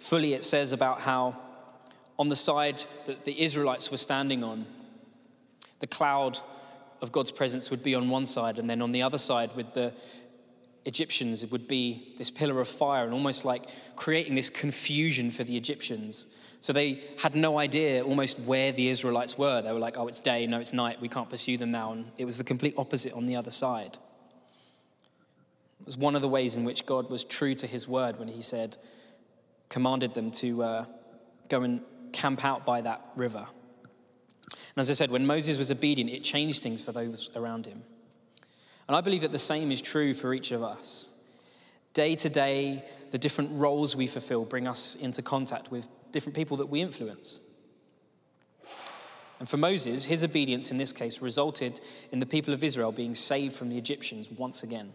fully, 0.00 0.34
it 0.34 0.42
says 0.42 0.72
about 0.72 1.02
how 1.02 1.36
on 2.18 2.28
the 2.28 2.34
side 2.34 2.82
that 3.04 3.24
the 3.24 3.40
Israelites 3.40 3.92
were 3.92 3.96
standing 3.96 4.42
on, 4.42 4.66
the 5.78 5.86
cloud 5.86 6.40
of 7.00 7.12
God's 7.12 7.30
presence 7.30 7.70
would 7.70 7.84
be 7.84 7.94
on 7.94 8.10
one 8.10 8.26
side, 8.26 8.58
and 8.58 8.68
then 8.68 8.82
on 8.82 8.90
the 8.90 9.02
other 9.02 9.18
side, 9.18 9.54
with 9.54 9.72
the 9.72 9.92
Egyptians, 10.86 11.42
it 11.42 11.52
would 11.52 11.68
be 11.68 12.14
this 12.16 12.30
pillar 12.30 12.60
of 12.60 12.68
fire 12.68 13.04
and 13.04 13.12
almost 13.12 13.44
like 13.44 13.68
creating 13.96 14.34
this 14.34 14.48
confusion 14.48 15.30
for 15.30 15.44
the 15.44 15.56
Egyptians. 15.56 16.26
So 16.60 16.72
they 16.72 17.02
had 17.18 17.34
no 17.34 17.58
idea 17.58 18.02
almost 18.02 18.38
where 18.40 18.72
the 18.72 18.88
Israelites 18.88 19.36
were. 19.36 19.60
They 19.60 19.72
were 19.72 19.78
like, 19.78 19.98
oh, 19.98 20.08
it's 20.08 20.20
day, 20.20 20.46
no, 20.46 20.58
it's 20.58 20.72
night, 20.72 21.00
we 21.00 21.08
can't 21.08 21.28
pursue 21.28 21.58
them 21.58 21.70
now. 21.70 21.92
And 21.92 22.10
it 22.16 22.24
was 22.24 22.38
the 22.38 22.44
complete 22.44 22.74
opposite 22.78 23.12
on 23.12 23.26
the 23.26 23.36
other 23.36 23.50
side. 23.50 23.98
It 25.80 25.86
was 25.86 25.98
one 25.98 26.16
of 26.16 26.22
the 26.22 26.28
ways 26.28 26.56
in 26.56 26.64
which 26.64 26.86
God 26.86 27.10
was 27.10 27.24
true 27.24 27.54
to 27.56 27.66
his 27.66 27.86
word 27.86 28.18
when 28.18 28.28
he 28.28 28.40
said, 28.40 28.76
commanded 29.68 30.14
them 30.14 30.30
to 30.30 30.62
uh, 30.62 30.84
go 31.48 31.62
and 31.62 31.82
camp 32.12 32.44
out 32.44 32.64
by 32.64 32.80
that 32.80 33.02
river. 33.16 33.46
And 34.50 34.78
as 34.78 34.90
I 34.90 34.94
said, 34.94 35.10
when 35.10 35.26
Moses 35.26 35.58
was 35.58 35.70
obedient, 35.70 36.10
it 36.10 36.22
changed 36.22 36.62
things 36.62 36.82
for 36.82 36.92
those 36.92 37.30
around 37.36 37.66
him. 37.66 37.82
And 38.90 38.96
I 38.96 39.02
believe 39.02 39.22
that 39.22 39.30
the 39.30 39.38
same 39.38 39.70
is 39.70 39.80
true 39.80 40.14
for 40.14 40.34
each 40.34 40.50
of 40.50 40.64
us. 40.64 41.12
Day 41.92 42.16
to 42.16 42.28
day, 42.28 42.84
the 43.12 43.18
different 43.18 43.52
roles 43.52 43.94
we 43.94 44.08
fulfill 44.08 44.44
bring 44.44 44.66
us 44.66 44.96
into 44.96 45.22
contact 45.22 45.70
with 45.70 45.86
different 46.10 46.34
people 46.34 46.56
that 46.56 46.66
we 46.66 46.80
influence. 46.80 47.40
And 49.38 49.48
for 49.48 49.58
Moses, 49.58 50.06
his 50.06 50.24
obedience 50.24 50.72
in 50.72 50.76
this 50.76 50.92
case 50.92 51.22
resulted 51.22 51.80
in 52.10 52.18
the 52.18 52.26
people 52.26 52.52
of 52.52 52.64
Israel 52.64 52.90
being 52.90 53.14
saved 53.14 53.54
from 53.54 53.68
the 53.68 53.78
Egyptians 53.78 54.28
once 54.28 54.64
again. 54.64 54.92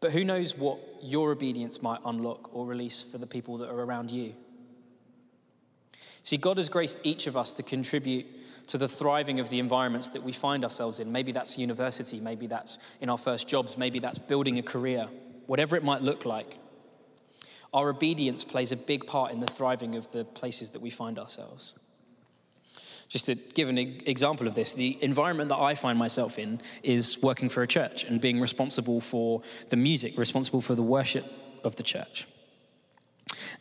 But 0.00 0.12
who 0.12 0.24
knows 0.24 0.56
what 0.56 0.78
your 1.02 1.32
obedience 1.32 1.82
might 1.82 2.00
unlock 2.06 2.56
or 2.56 2.64
release 2.64 3.02
for 3.02 3.18
the 3.18 3.26
people 3.26 3.58
that 3.58 3.68
are 3.68 3.80
around 3.82 4.10
you? 4.10 4.32
See, 6.26 6.38
God 6.38 6.56
has 6.56 6.68
graced 6.68 7.02
each 7.04 7.28
of 7.28 7.36
us 7.36 7.52
to 7.52 7.62
contribute 7.62 8.26
to 8.66 8.78
the 8.78 8.88
thriving 8.88 9.38
of 9.38 9.48
the 9.48 9.60
environments 9.60 10.08
that 10.08 10.24
we 10.24 10.32
find 10.32 10.64
ourselves 10.64 10.98
in. 10.98 11.12
Maybe 11.12 11.30
that's 11.30 11.56
university, 11.56 12.18
maybe 12.18 12.48
that's 12.48 12.78
in 13.00 13.08
our 13.08 13.16
first 13.16 13.46
jobs, 13.46 13.78
maybe 13.78 14.00
that's 14.00 14.18
building 14.18 14.58
a 14.58 14.62
career, 14.62 15.06
whatever 15.46 15.76
it 15.76 15.84
might 15.84 16.02
look 16.02 16.24
like. 16.24 16.58
Our 17.72 17.90
obedience 17.90 18.42
plays 18.42 18.72
a 18.72 18.76
big 18.76 19.06
part 19.06 19.30
in 19.30 19.38
the 19.38 19.46
thriving 19.46 19.94
of 19.94 20.10
the 20.10 20.24
places 20.24 20.70
that 20.70 20.82
we 20.82 20.90
find 20.90 21.16
ourselves. 21.16 21.76
Just 23.06 23.26
to 23.26 23.36
give 23.36 23.68
an 23.68 23.78
example 23.78 24.48
of 24.48 24.56
this, 24.56 24.74
the 24.74 24.98
environment 25.00 25.50
that 25.50 25.60
I 25.60 25.76
find 25.76 25.96
myself 25.96 26.40
in 26.40 26.60
is 26.82 27.22
working 27.22 27.48
for 27.48 27.62
a 27.62 27.68
church 27.68 28.02
and 28.02 28.20
being 28.20 28.40
responsible 28.40 29.00
for 29.00 29.42
the 29.68 29.76
music, 29.76 30.18
responsible 30.18 30.60
for 30.60 30.74
the 30.74 30.82
worship 30.82 31.24
of 31.62 31.76
the 31.76 31.84
church. 31.84 32.26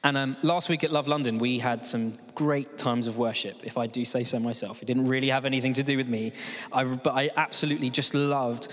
And 0.03 0.17
um, 0.17 0.37
last 0.43 0.69
week 0.69 0.83
at 0.83 0.91
Love 0.91 1.07
London, 1.07 1.37
we 1.37 1.59
had 1.59 1.85
some 1.85 2.17
great 2.33 2.77
times 2.77 3.07
of 3.07 3.17
worship, 3.17 3.65
if 3.65 3.77
I 3.77 3.87
do 3.87 4.05
say 4.05 4.23
so 4.23 4.39
myself. 4.39 4.81
It 4.81 4.85
didn't 4.85 5.07
really 5.07 5.29
have 5.29 5.45
anything 5.45 5.73
to 5.73 5.83
do 5.83 5.97
with 5.97 6.07
me, 6.07 6.33
I, 6.71 6.83
but 6.83 7.13
I 7.13 7.29
absolutely 7.35 7.89
just 7.89 8.13
loved 8.13 8.67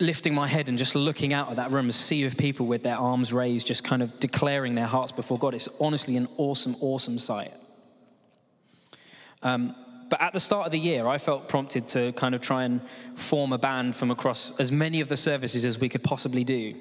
lifting 0.00 0.34
my 0.34 0.48
head 0.48 0.68
and 0.68 0.76
just 0.76 0.94
looking 0.94 1.32
out 1.32 1.50
at 1.50 1.56
that 1.56 1.70
room, 1.70 1.88
a 1.88 1.92
sea 1.92 2.24
of 2.24 2.36
people 2.36 2.66
with 2.66 2.82
their 2.82 2.96
arms 2.96 3.32
raised, 3.32 3.66
just 3.66 3.84
kind 3.84 4.02
of 4.02 4.18
declaring 4.18 4.74
their 4.74 4.86
hearts 4.86 5.12
before 5.12 5.38
God. 5.38 5.54
It's 5.54 5.68
honestly 5.80 6.16
an 6.16 6.28
awesome, 6.36 6.76
awesome 6.80 7.18
sight. 7.18 7.52
Um, 9.42 9.76
but 10.08 10.20
at 10.20 10.32
the 10.32 10.40
start 10.40 10.66
of 10.66 10.72
the 10.72 10.78
year, 10.78 11.06
I 11.06 11.18
felt 11.18 11.48
prompted 11.48 11.88
to 11.88 12.12
kind 12.12 12.34
of 12.34 12.40
try 12.40 12.64
and 12.64 12.80
form 13.14 13.52
a 13.52 13.58
band 13.58 13.96
from 13.96 14.10
across 14.10 14.58
as 14.58 14.70
many 14.70 15.00
of 15.00 15.08
the 15.08 15.16
services 15.16 15.64
as 15.64 15.78
we 15.78 15.88
could 15.88 16.02
possibly 16.02 16.44
do. 16.44 16.74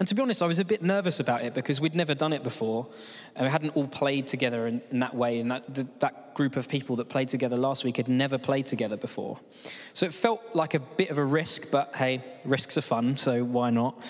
And 0.00 0.08
to 0.08 0.14
be 0.14 0.22
honest, 0.22 0.42
I 0.42 0.46
was 0.46 0.58
a 0.58 0.64
bit 0.64 0.82
nervous 0.82 1.20
about 1.20 1.42
it 1.42 1.52
because 1.52 1.78
we'd 1.78 1.94
never 1.94 2.14
done 2.14 2.32
it 2.32 2.42
before. 2.42 2.88
And 3.36 3.44
we 3.44 3.50
hadn't 3.50 3.76
all 3.76 3.86
played 3.86 4.26
together 4.26 4.66
in, 4.66 4.80
in 4.90 5.00
that 5.00 5.14
way. 5.14 5.38
And 5.40 5.50
that, 5.50 5.74
the, 5.74 5.86
that 5.98 6.34
group 6.34 6.56
of 6.56 6.70
people 6.70 6.96
that 6.96 7.10
played 7.10 7.28
together 7.28 7.58
last 7.58 7.84
week 7.84 7.98
had 7.98 8.08
never 8.08 8.38
played 8.38 8.64
together 8.64 8.96
before. 8.96 9.38
So 9.92 10.06
it 10.06 10.14
felt 10.14 10.40
like 10.54 10.72
a 10.72 10.78
bit 10.78 11.10
of 11.10 11.18
a 11.18 11.24
risk, 11.24 11.70
but 11.70 11.94
hey, 11.96 12.24
risks 12.46 12.78
are 12.78 12.82
fun, 12.82 13.18
so 13.18 13.44
why 13.44 13.68
not? 13.68 14.02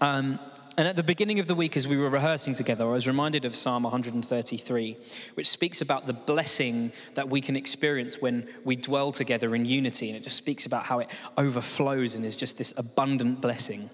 Um, 0.00 0.38
and 0.78 0.86
at 0.86 0.94
the 0.94 1.02
beginning 1.02 1.40
of 1.40 1.48
the 1.48 1.56
week, 1.56 1.76
as 1.76 1.88
we 1.88 1.96
were 1.96 2.10
rehearsing 2.10 2.54
together, 2.54 2.84
I 2.84 2.92
was 2.92 3.08
reminded 3.08 3.44
of 3.44 3.56
Psalm 3.56 3.82
133, 3.82 4.96
which 5.34 5.48
speaks 5.48 5.80
about 5.80 6.06
the 6.06 6.12
blessing 6.12 6.92
that 7.14 7.28
we 7.28 7.40
can 7.40 7.56
experience 7.56 8.20
when 8.20 8.48
we 8.64 8.76
dwell 8.76 9.10
together 9.10 9.52
in 9.56 9.64
unity. 9.64 10.08
And 10.10 10.16
it 10.16 10.22
just 10.22 10.36
speaks 10.36 10.64
about 10.64 10.84
how 10.84 11.00
it 11.00 11.08
overflows 11.36 12.14
and 12.14 12.24
is 12.24 12.36
just 12.36 12.56
this 12.56 12.72
abundant 12.76 13.40
blessing. 13.40 13.90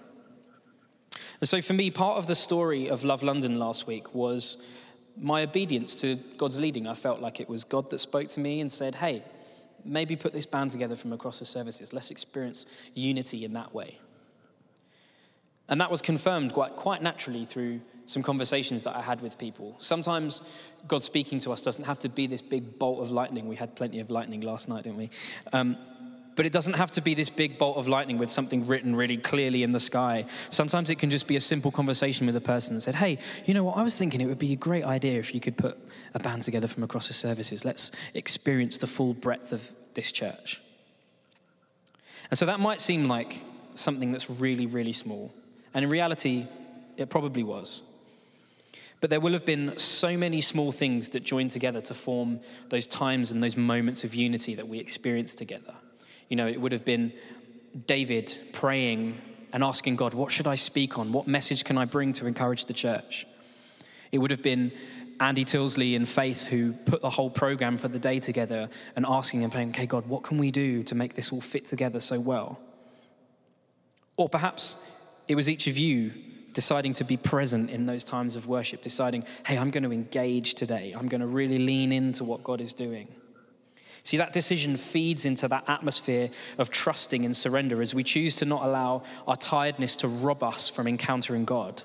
And 1.41 1.49
so, 1.49 1.59
for 1.59 1.73
me, 1.73 1.89
part 1.89 2.17
of 2.17 2.27
the 2.27 2.35
story 2.35 2.87
of 2.87 3.03
Love 3.03 3.23
London 3.23 3.57
last 3.57 3.87
week 3.87 4.13
was 4.13 4.57
my 5.17 5.41
obedience 5.41 5.99
to 6.01 6.15
God's 6.37 6.59
leading. 6.59 6.87
I 6.87 6.93
felt 6.93 7.19
like 7.19 7.39
it 7.39 7.49
was 7.49 7.63
God 7.63 7.89
that 7.89 7.99
spoke 7.99 8.29
to 8.29 8.39
me 8.39 8.61
and 8.61 8.71
said, 8.71 8.95
Hey, 8.95 9.23
maybe 9.83 10.15
put 10.15 10.33
this 10.33 10.45
band 10.45 10.69
together 10.69 10.95
from 10.95 11.13
across 11.13 11.39
the 11.39 11.45
services. 11.45 11.93
Let's 11.93 12.11
experience 12.11 12.67
unity 12.93 13.43
in 13.43 13.53
that 13.53 13.73
way. 13.73 13.97
And 15.67 15.81
that 15.81 15.89
was 15.89 16.01
confirmed 16.01 16.53
quite, 16.53 16.75
quite 16.75 17.01
naturally 17.01 17.45
through 17.45 17.81
some 18.05 18.21
conversations 18.21 18.83
that 18.83 18.95
I 18.95 19.01
had 19.01 19.21
with 19.21 19.37
people. 19.37 19.77
Sometimes 19.79 20.41
God 20.87 21.01
speaking 21.01 21.39
to 21.39 21.51
us 21.51 21.61
doesn't 21.61 21.85
have 21.85 21.97
to 21.99 22.09
be 22.09 22.27
this 22.27 22.41
big 22.41 22.77
bolt 22.77 23.01
of 23.01 23.09
lightning. 23.09 23.47
We 23.47 23.55
had 23.55 23.75
plenty 23.75 23.99
of 23.99 24.11
lightning 24.11 24.41
last 24.41 24.69
night, 24.69 24.83
didn't 24.83 24.97
we? 24.97 25.09
Um, 25.53 25.77
but 26.35 26.45
it 26.45 26.51
doesn't 26.51 26.73
have 26.73 26.91
to 26.91 27.01
be 27.01 27.13
this 27.13 27.29
big 27.29 27.57
bolt 27.57 27.77
of 27.77 27.87
lightning 27.87 28.17
with 28.17 28.29
something 28.29 28.65
written 28.65 28.95
really 28.95 29.17
clearly 29.17 29.63
in 29.63 29.71
the 29.71 29.79
sky. 29.79 30.25
Sometimes 30.49 30.89
it 30.89 30.95
can 30.95 31.09
just 31.09 31.27
be 31.27 31.35
a 31.35 31.41
simple 31.41 31.71
conversation 31.71 32.25
with 32.25 32.35
a 32.35 32.41
person 32.41 32.75
and 32.75 32.83
said, 32.83 32.95
Hey, 32.95 33.17
you 33.45 33.53
know 33.53 33.63
what? 33.63 33.77
I 33.77 33.83
was 33.83 33.97
thinking 33.97 34.21
it 34.21 34.27
would 34.27 34.39
be 34.39 34.53
a 34.53 34.57
great 34.57 34.83
idea 34.83 35.19
if 35.19 35.33
you 35.33 35.41
could 35.41 35.57
put 35.57 35.77
a 36.13 36.19
band 36.19 36.43
together 36.43 36.67
from 36.67 36.83
across 36.83 37.07
the 37.07 37.13
services. 37.13 37.65
Let's 37.65 37.91
experience 38.13 38.77
the 38.77 38.87
full 38.87 39.13
breadth 39.13 39.51
of 39.51 39.71
this 39.93 40.11
church. 40.11 40.61
And 42.29 42.37
so 42.37 42.45
that 42.45 42.59
might 42.59 42.79
seem 42.79 43.05
like 43.05 43.41
something 43.73 44.11
that's 44.11 44.29
really, 44.29 44.65
really 44.65 44.93
small. 44.93 45.33
And 45.73 45.83
in 45.83 45.91
reality, 45.91 46.47
it 46.97 47.09
probably 47.09 47.43
was. 47.43 47.81
But 49.01 49.09
there 49.09 49.19
will 49.19 49.33
have 49.33 49.45
been 49.45 49.77
so 49.77 50.15
many 50.15 50.41
small 50.41 50.71
things 50.71 51.09
that 51.09 51.23
join 51.23 51.49
together 51.49 51.81
to 51.81 51.93
form 51.93 52.39
those 52.69 52.87
times 52.87 53.31
and 53.31 53.43
those 53.43 53.57
moments 53.57 54.03
of 54.03 54.13
unity 54.13 54.55
that 54.55 54.67
we 54.67 54.79
experience 54.79 55.33
together. 55.35 55.73
You 56.31 56.37
know, 56.37 56.47
it 56.47 56.61
would 56.61 56.71
have 56.71 56.85
been 56.85 57.11
David 57.87 58.31
praying 58.53 59.19
and 59.51 59.65
asking 59.65 59.97
God, 59.97 60.13
What 60.13 60.31
should 60.31 60.47
I 60.47 60.55
speak 60.55 60.97
on? 60.97 61.11
What 61.11 61.27
message 61.27 61.65
can 61.65 61.77
I 61.77 61.83
bring 61.83 62.13
to 62.13 62.25
encourage 62.25 62.65
the 62.65 62.73
church? 62.73 63.27
It 64.13 64.19
would 64.19 64.31
have 64.31 64.41
been 64.41 64.71
Andy 65.19 65.43
Tilsley 65.43 65.93
and 65.93 66.07
Faith 66.07 66.47
who 66.47 66.71
put 66.71 67.01
the 67.01 67.09
whole 67.09 67.29
program 67.29 67.75
for 67.75 67.89
the 67.89 67.99
day 67.99 68.21
together 68.21 68.69
and 68.95 69.05
asking 69.05 69.43
and 69.43 69.51
praying, 69.51 69.71
Okay, 69.71 69.85
God, 69.85 70.07
what 70.07 70.23
can 70.23 70.37
we 70.37 70.51
do 70.51 70.83
to 70.83 70.95
make 70.95 71.15
this 71.15 71.33
all 71.33 71.41
fit 71.41 71.65
together 71.65 71.99
so 71.99 72.17
well? 72.17 72.61
Or 74.15 74.29
perhaps 74.29 74.77
it 75.27 75.35
was 75.35 75.49
each 75.49 75.67
of 75.67 75.77
you 75.77 76.13
deciding 76.53 76.93
to 76.93 77.03
be 77.03 77.17
present 77.17 77.69
in 77.69 77.87
those 77.87 78.05
times 78.05 78.37
of 78.37 78.47
worship, 78.47 78.81
deciding, 78.81 79.25
hey, 79.45 79.57
I'm 79.57 79.69
going 79.69 79.83
to 79.83 79.91
engage 79.91 80.53
today. 80.53 80.93
I'm 80.97 81.09
going 81.09 81.21
to 81.21 81.27
really 81.27 81.59
lean 81.59 81.91
into 81.91 82.23
what 82.23 82.41
God 82.41 82.61
is 82.61 82.71
doing. 82.71 83.09
See, 84.03 84.17
that 84.17 84.33
decision 84.33 84.77
feeds 84.77 85.25
into 85.25 85.47
that 85.47 85.63
atmosphere 85.67 86.29
of 86.57 86.69
trusting 86.69 87.23
and 87.23 87.35
surrender 87.35 87.81
as 87.81 87.93
we 87.93 88.03
choose 88.03 88.35
to 88.37 88.45
not 88.45 88.63
allow 88.63 89.03
our 89.27 89.35
tiredness 89.35 89.95
to 89.97 90.07
rob 90.07 90.43
us 90.43 90.69
from 90.69 90.87
encountering 90.87 91.45
God. 91.45 91.83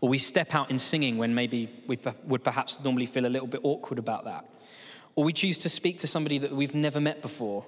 Or 0.00 0.08
we 0.08 0.18
step 0.18 0.54
out 0.54 0.70
in 0.70 0.78
singing 0.78 1.18
when 1.18 1.34
maybe 1.34 1.68
we 1.86 1.98
would 2.24 2.42
perhaps 2.42 2.82
normally 2.82 3.06
feel 3.06 3.26
a 3.26 3.28
little 3.28 3.48
bit 3.48 3.60
awkward 3.62 3.98
about 3.98 4.24
that. 4.24 4.48
Or 5.14 5.24
we 5.24 5.32
choose 5.32 5.58
to 5.58 5.68
speak 5.68 5.98
to 5.98 6.06
somebody 6.06 6.38
that 6.38 6.52
we've 6.52 6.74
never 6.74 7.00
met 7.00 7.20
before 7.20 7.64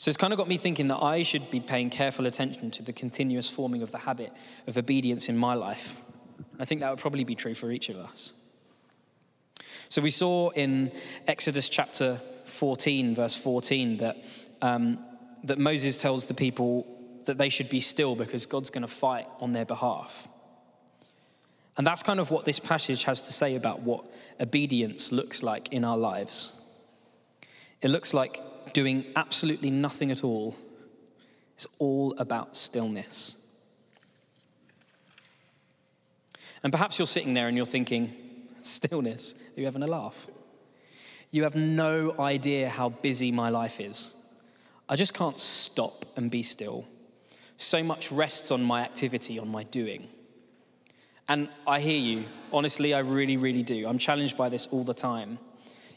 so 0.00 0.08
it's 0.08 0.16
kind 0.16 0.32
of 0.32 0.38
got 0.38 0.48
me 0.48 0.56
thinking 0.56 0.88
that 0.88 1.02
I 1.02 1.22
should 1.22 1.50
be 1.50 1.60
paying 1.60 1.90
careful 1.90 2.24
attention 2.24 2.70
to 2.70 2.82
the 2.82 2.90
continuous 2.90 3.50
forming 3.50 3.82
of 3.82 3.90
the 3.90 3.98
habit 3.98 4.32
of 4.66 4.78
obedience 4.78 5.28
in 5.28 5.36
my 5.36 5.52
life. 5.52 6.00
I 6.58 6.64
think 6.64 6.80
that 6.80 6.88
would 6.88 7.00
probably 7.00 7.22
be 7.22 7.34
true 7.34 7.52
for 7.52 7.70
each 7.70 7.90
of 7.90 7.96
us. 7.96 8.32
So 9.90 10.00
we 10.00 10.10
saw 10.10 10.50
in 10.50 10.92
Exodus 11.26 11.68
chapter 11.68 12.20
14, 12.44 13.16
verse 13.16 13.34
14, 13.34 13.96
that, 13.96 14.24
um, 14.62 15.04
that 15.42 15.58
Moses 15.58 16.00
tells 16.00 16.26
the 16.26 16.34
people 16.34 16.86
that 17.24 17.38
they 17.38 17.48
should 17.48 17.68
be 17.68 17.80
still 17.80 18.14
because 18.14 18.46
God's 18.46 18.70
going 18.70 18.82
to 18.82 18.88
fight 18.88 19.26
on 19.40 19.50
their 19.50 19.64
behalf. 19.64 20.28
And 21.76 21.84
that's 21.84 22.04
kind 22.04 22.20
of 22.20 22.30
what 22.30 22.44
this 22.44 22.60
passage 22.60 23.02
has 23.02 23.20
to 23.22 23.32
say 23.32 23.56
about 23.56 23.80
what 23.80 24.04
obedience 24.38 25.10
looks 25.10 25.42
like 25.42 25.72
in 25.72 25.84
our 25.84 25.98
lives. 25.98 26.52
It 27.82 27.88
looks 27.90 28.14
like 28.14 28.72
doing 28.72 29.04
absolutely 29.16 29.72
nothing 29.72 30.12
at 30.12 30.22
all. 30.22 30.54
It's 31.56 31.66
all 31.80 32.14
about 32.16 32.54
stillness. 32.54 33.34
And 36.62 36.70
perhaps 36.72 36.96
you're 36.96 37.06
sitting 37.06 37.34
there 37.34 37.48
and 37.48 37.56
you're 37.56 37.66
thinking, 37.66 38.14
stillness, 38.66 39.34
are 39.56 39.60
you 39.60 39.66
having 39.66 39.82
a 39.82 39.86
laugh? 39.86 40.28
You 41.30 41.44
have 41.44 41.54
no 41.54 42.14
idea 42.18 42.68
how 42.68 42.88
busy 42.88 43.30
my 43.30 43.50
life 43.50 43.80
is. 43.80 44.14
I 44.88 44.96
just 44.96 45.14
can't 45.14 45.38
stop 45.38 46.04
and 46.16 46.30
be 46.30 46.42
still. 46.42 46.84
So 47.56 47.82
much 47.84 48.10
rests 48.10 48.50
on 48.50 48.64
my 48.64 48.82
activity, 48.82 49.38
on 49.38 49.48
my 49.48 49.62
doing. 49.62 50.08
And 51.28 51.48
I 51.64 51.78
hear 51.78 51.98
you. 51.98 52.24
Honestly, 52.52 52.92
I 52.92 52.98
really, 53.00 53.36
really 53.36 53.62
do. 53.62 53.86
I'm 53.86 53.98
challenged 53.98 54.36
by 54.36 54.48
this 54.48 54.66
all 54.66 54.82
the 54.82 54.94
time. 54.94 55.38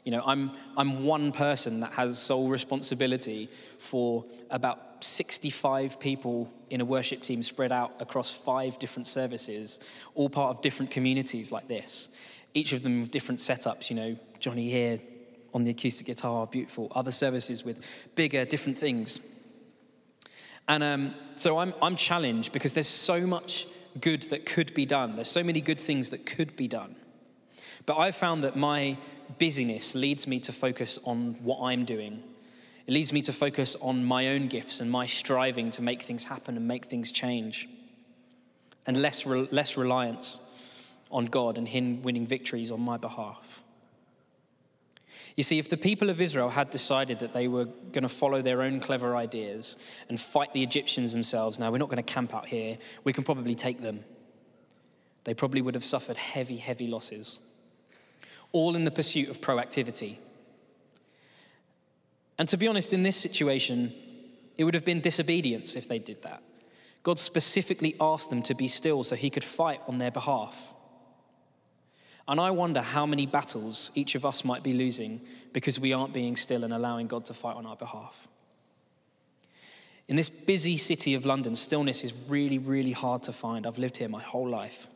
You 0.03 0.11
know, 0.11 0.21
I'm, 0.23 0.51
I'm 0.77 1.05
one 1.05 1.31
person 1.31 1.79
that 1.79 1.93
has 1.93 2.19
sole 2.19 2.49
responsibility 2.49 3.49
for 3.79 4.25
about 4.51 5.03
65 5.03 5.99
people 5.99 6.51
in 6.69 6.81
a 6.81 6.85
worship 6.85 7.21
team 7.21 7.41
spread 7.41 7.71
out 7.71 7.93
across 7.99 8.31
five 8.31 8.77
different 8.77 9.07
services, 9.07 9.79
all 10.13 10.29
part 10.29 10.55
of 10.55 10.61
different 10.61 10.91
communities 10.91 11.51
like 11.51 11.67
this. 11.67 12.09
Each 12.53 12.73
of 12.73 12.83
them 12.83 12.99
with 12.99 13.11
different 13.11 13.39
setups, 13.39 13.89
you 13.89 13.95
know, 13.95 14.15
Johnny 14.39 14.69
here 14.69 14.99
on 15.53 15.63
the 15.63 15.71
acoustic 15.71 16.07
guitar, 16.07 16.47
beautiful. 16.47 16.91
Other 16.95 17.11
services 17.11 17.63
with 17.63 17.85
bigger, 18.15 18.45
different 18.45 18.77
things. 18.77 19.19
And 20.67 20.83
um, 20.83 21.15
so 21.35 21.59
I'm, 21.59 21.73
I'm 21.81 21.95
challenged 21.95 22.51
because 22.51 22.73
there's 22.73 22.87
so 22.87 23.27
much 23.27 23.67
good 23.99 24.23
that 24.23 24.45
could 24.45 24.73
be 24.73 24.85
done. 24.85 25.15
There's 25.15 25.29
so 25.29 25.43
many 25.43 25.61
good 25.61 25.79
things 25.79 26.09
that 26.09 26.25
could 26.25 26.55
be 26.55 26.67
done. 26.67 26.95
But 27.85 27.97
I've 27.97 28.15
found 28.15 28.43
that 28.43 28.55
my 28.55 28.97
busyness 29.39 29.93
leads 29.93 30.27
me 30.27 30.39
to 30.41 30.51
focus 30.51 30.99
on 31.03 31.37
what 31.43 31.61
I'm 31.61 31.85
doing. 31.85 32.23
It 32.87 32.93
leads 32.93 33.13
me 33.13 33.21
to 33.23 33.33
focus 33.33 33.75
on 33.81 34.03
my 34.03 34.29
own 34.29 34.47
gifts 34.47 34.79
and 34.79 34.89
my 34.89 35.05
striving 35.05 35.71
to 35.71 35.81
make 35.81 36.01
things 36.01 36.25
happen 36.25 36.57
and 36.57 36.67
make 36.67 36.85
things 36.85 37.11
change. 37.11 37.69
And 38.85 39.01
less, 39.01 39.25
re- 39.25 39.47
less 39.51 39.77
reliance 39.77 40.39
on 41.13 41.25
God 41.25 41.57
and 41.57 41.67
Him 41.67 42.01
winning 42.01 42.25
victories 42.25 42.71
on 42.71 42.81
my 42.81 42.97
behalf. 42.97 43.61
You 45.35 45.43
see, 45.43 45.57
if 45.57 45.69
the 45.69 45.77
people 45.77 46.09
of 46.09 46.21
Israel 46.21 46.49
had 46.49 46.69
decided 46.69 47.19
that 47.19 47.33
they 47.33 47.47
were 47.47 47.65
going 47.65 48.03
to 48.03 48.09
follow 48.09 48.41
their 48.41 48.61
own 48.61 48.79
clever 48.79 49.15
ideas 49.15 49.77
and 50.09 50.19
fight 50.19 50.53
the 50.53 50.61
Egyptians 50.61 51.11
themselves, 51.11 51.57
now 51.57 51.71
we're 51.71 51.79
not 51.79 51.89
going 51.89 52.03
to 52.03 52.13
camp 52.13 52.35
out 52.35 52.47
here, 52.47 52.77
we 53.03 53.13
can 53.13 53.23
probably 53.23 53.55
take 53.55 53.81
them. 53.81 54.03
They 55.23 55.33
probably 55.33 55.61
would 55.61 55.73
have 55.73 55.83
suffered 55.83 56.17
heavy, 56.17 56.57
heavy 56.57 56.87
losses 56.87 57.39
all 58.53 58.75
in 58.75 58.85
the 58.85 58.91
pursuit 58.91 59.27
of 59.29 59.41
proactivity. 59.41 60.17
And 62.37 62.47
to 62.47 62.57
be 62.57 62.67
honest, 62.67 62.93
in 62.93 63.03
this 63.03 63.17
situation, 63.17 63.91
it 64.55 64.63
would 64.63 64.75
have 64.75 64.85
been 64.85 65.01
disobedience 65.01 65.75
if 65.75 65.87
they 65.87 65.99
did 65.99 66.21
that. 66.21 66.41
God 67.01 67.19
specifically 67.19 67.95
asked 67.99 68.29
them 68.29 68.41
to 68.43 68.55
be 68.55 68.67
still 68.67 69.03
so 69.03 69.15
he 69.15 69.29
could 69.29 69.43
fight 69.43 69.81
on 69.87 69.97
their 69.97 70.11
behalf. 70.11 70.73
And 72.27 72.39
I 72.39 72.51
wonder 72.51 72.81
how 72.81 73.05
many 73.05 73.25
battles 73.25 73.91
each 73.95 74.15
of 74.15 74.25
us 74.25 74.45
might 74.45 74.63
be 74.63 74.73
losing 74.73 75.21
because 75.51 75.79
we 75.79 75.91
aren't 75.93 76.13
being 76.13 76.35
still 76.35 76.63
and 76.63 76.73
allowing 76.73 77.07
God 77.07 77.25
to 77.25 77.33
fight 77.33 77.55
on 77.55 77.65
our 77.65 77.75
behalf. 77.75 78.27
In 80.07 80.15
this 80.15 80.29
busy 80.29 80.77
city 80.77 81.13
of 81.13 81.25
London, 81.25 81.55
stillness 81.55 82.03
is 82.03 82.13
really, 82.27 82.57
really 82.57 82.91
hard 82.91 83.23
to 83.23 83.33
find. 83.33 83.65
I've 83.65 83.77
lived 83.77 83.97
here 83.97 84.09
my 84.09 84.21
whole 84.21 84.47
life. 84.47 84.87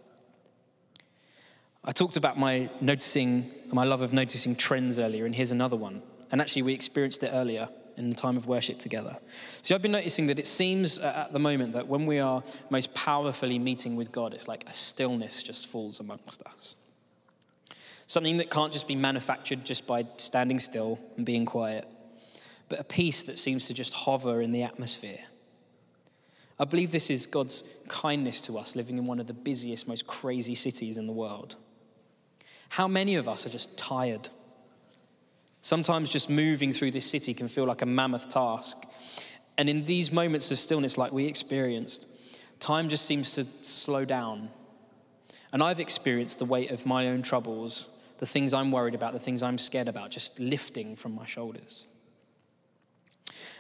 I 1.84 1.92
talked 1.92 2.18
about 2.18 2.38
my 2.38 2.70
noticing, 2.82 3.52
my 3.72 3.86
love 3.86 4.02
of 4.02 4.12
noticing 4.12 4.56
trends 4.56 5.00
earlier, 5.00 5.26
and 5.26 5.34
here's 5.34 5.52
another 5.52 5.78
one. 5.78 6.02
And 6.32 6.42
actually, 6.42 6.64
we 6.64 6.74
experienced 6.74 7.24
it 7.24 7.32
earlier 7.34 7.70
in 7.96 8.10
the 8.10 8.16
time 8.16 8.36
of 8.36 8.46
worship 8.46 8.80
together. 8.80 9.18
So 9.62 9.74
I've 9.74 9.82
been 9.82 9.94
noticing 9.94 10.28
that 10.28 10.40
it 10.40 10.48
seems 10.48 11.00
at 11.00 11.32
the 11.32 11.40
moment 11.40 11.74
that 11.74 11.88
when 11.88 12.06
we 12.06 12.20
are 12.20 12.44
most 12.70 12.94
powerfully 12.94 13.58
meeting 13.58 13.96
with 13.96 14.12
God, 14.12 14.34
it's 14.34 14.48
like 14.48 14.66
a 14.68 14.74
stillness 14.74 15.42
just 15.42 15.68
falls 15.68 16.00
amongst 16.00 16.44
us. 16.44 16.76
Something 18.08 18.38
that 18.38 18.50
can't 18.50 18.72
just 18.72 18.88
be 18.88 18.96
manufactured 18.96 19.66
just 19.66 19.86
by 19.86 20.06
standing 20.18 20.60
still 20.60 20.98
and 21.18 21.26
being 21.26 21.46
quiet, 21.46 21.88
but 22.70 22.80
a 22.80 22.84
peace 22.84 23.24
that 23.24 23.38
seems 23.38 23.68
to 23.68 23.74
just 23.74 23.94
hover 23.94 24.42
in 24.42 24.54
the 24.54 24.64
atmosphere. 24.64 25.20
I 26.60 26.66
believe 26.66 26.92
this 26.92 27.10
is 27.10 27.26
God's 27.26 27.64
kindness 27.88 28.42
to 28.42 28.58
us 28.58 28.76
living 28.76 28.98
in 28.98 29.06
one 29.06 29.20
of 29.20 29.28
the 29.28 29.34
busiest, 29.34 29.88
most 29.88 30.08
crazy 30.08 30.56
cities 30.56 30.98
in 30.98 31.06
the 31.06 31.14
world. 31.14 31.58
How 32.70 32.88
many 32.88 33.16
of 33.16 33.28
us 33.28 33.46
are 33.46 33.50
just 33.50 33.78
tired? 33.78 34.30
Sometimes 35.62 36.10
just 36.10 36.30
moving 36.30 36.72
through 36.72 36.92
this 36.92 37.06
city 37.06 37.34
can 37.34 37.48
feel 37.48 37.66
like 37.66 37.82
a 37.82 37.86
mammoth 37.86 38.30
task. 38.30 38.78
And 39.58 39.70
in 39.70 39.86
these 39.86 40.12
moments 40.12 40.50
of 40.50 40.58
stillness, 40.58 40.98
like 40.98 41.12
we 41.12 41.26
experienced, 41.26 42.08
time 42.60 42.90
just 42.90 43.06
seems 43.06 43.34
to 43.34 43.46
slow 43.62 44.06
down. 44.06 44.50
And 45.52 45.62
I've 45.62 45.80
experienced 45.80 46.40
the 46.40 46.46
weight 46.46 46.72
of 46.72 46.86
my 46.86 47.08
own 47.08 47.22
troubles, 47.22 47.90
the 48.18 48.26
things 48.26 48.54
I'm 48.54 48.72
worried 48.72 48.96
about, 48.96 49.14
the 49.14 49.20
things 49.20 49.44
I'm 49.44 49.58
scared 49.58 49.88
about, 49.88 50.12
just 50.12 50.40
lifting 50.40 50.96
from 50.96 51.14
my 51.14 51.26
shoulders. 51.26 51.86